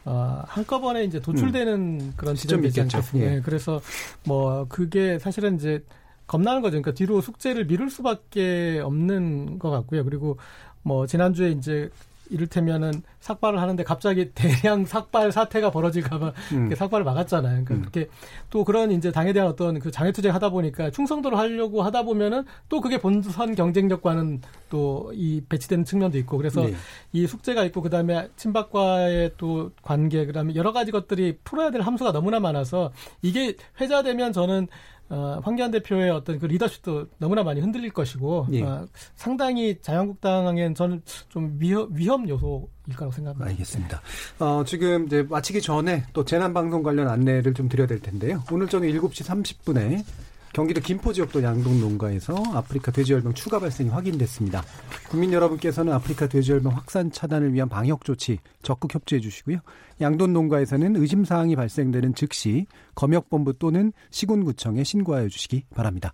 [0.05, 2.13] 어, 한꺼번에 이제 도출되는 음.
[2.17, 3.01] 그런 지점이 있겠죠.
[3.15, 3.19] 예.
[3.19, 3.81] 네, 그래서
[4.25, 5.85] 뭐 그게 사실은 이제
[6.27, 6.73] 겁나는 거죠.
[6.73, 10.05] 그러니까 뒤로 숙제를 미룰 수밖에 없는 것 같고요.
[10.05, 10.39] 그리고
[10.83, 11.91] 뭐 지난주에 이제
[12.31, 16.75] 이를테면은 삭발을 하는데 갑자기 대량 삭발 사태가 벌어질까봐 음.
[16.75, 17.65] 삭발을 막았잖아요.
[17.65, 17.81] 그러니까 음.
[17.81, 18.09] 그렇게
[18.49, 22.45] 또 그런 이제 당에 대한 어떤 그 장애 투쟁 하다 보니까 충성도를 하려고 하다 보면은
[22.69, 26.75] 또 그게 본선 경쟁력과는 또 이 배치되는 측면도 있고 그래서 네.
[27.13, 32.41] 이 숙제가 있고 그다음에 친박과의 또 관계 그다음에 여러 가지 것들이 풀어야 될 함수가 너무나
[32.41, 34.69] 많아서 이게 회자되면 저는
[35.11, 38.63] 어, 황교안 대표의 어떤 그 리더십도 너무나 많이 흔들릴 것이고 예.
[38.63, 38.87] 어,
[39.17, 43.51] 상당히 자유한국당엔 저는 좀 위험, 위험 요소일 거라고 생각합니다.
[43.51, 44.01] 알겠습니다.
[44.39, 48.43] 어, 지금 이제 마치기 전에 또 재난 방송 관련 안내를 좀 드려야 될 텐데요.
[48.53, 50.05] 오늘 저녁 7시 30분에
[50.53, 54.65] 경기도 김포 지역도 양동 농가에서 아프리카 돼지열병 추가 발생이 확인됐습니다.
[55.09, 59.59] 국민 여러분께서는 아프리카 돼지열병 확산 차단을 위한 방역 조치 적극 협조해 주시고요.
[60.01, 66.13] 양돈 농가에서는 의심 사항이 발생되는 즉시 검역본부 또는 시군구청에 신고하여 주시기 바랍니다.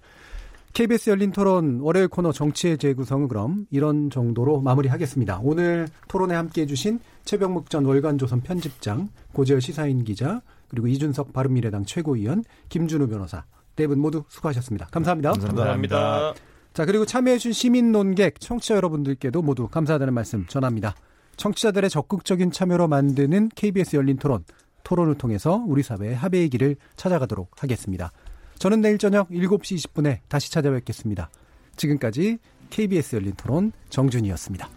[0.75, 5.41] KBS 열린 토론 월요일 코너 정치의 재구성은 그럼 이런 정도로 마무리하겠습니다.
[5.43, 11.87] 오늘 토론에 함께 해 주신 최병묵 전 월간조선 편집장, 고재열 시사인 기자, 그리고 이준석 바른미래당
[11.87, 13.45] 최고위원, 김준우 변호사
[13.77, 14.87] 네 분 모두 수고하셨습니다.
[14.87, 15.31] 감사합니다.
[15.33, 15.63] 감사합니다.
[15.63, 16.35] 감사합니다.
[16.73, 20.95] 자, 그리고 참여해주신 시민 논객, 청취자 여러분들께도 모두 감사하다는 말씀 전합니다.
[21.37, 24.45] 청취자들의 적극적인 참여로 만드는 KBS 열린 토론,
[24.85, 28.13] 토론을 통해서 우리 사회의 합의의 길을 찾아가도록 하겠습니다.
[28.59, 31.31] 저는 내일 저녁 7시 20분에 다시 찾아뵙겠습니다.
[31.77, 32.39] 지금까지
[32.71, 34.76] KBS 열린 토론 정준이었습니다.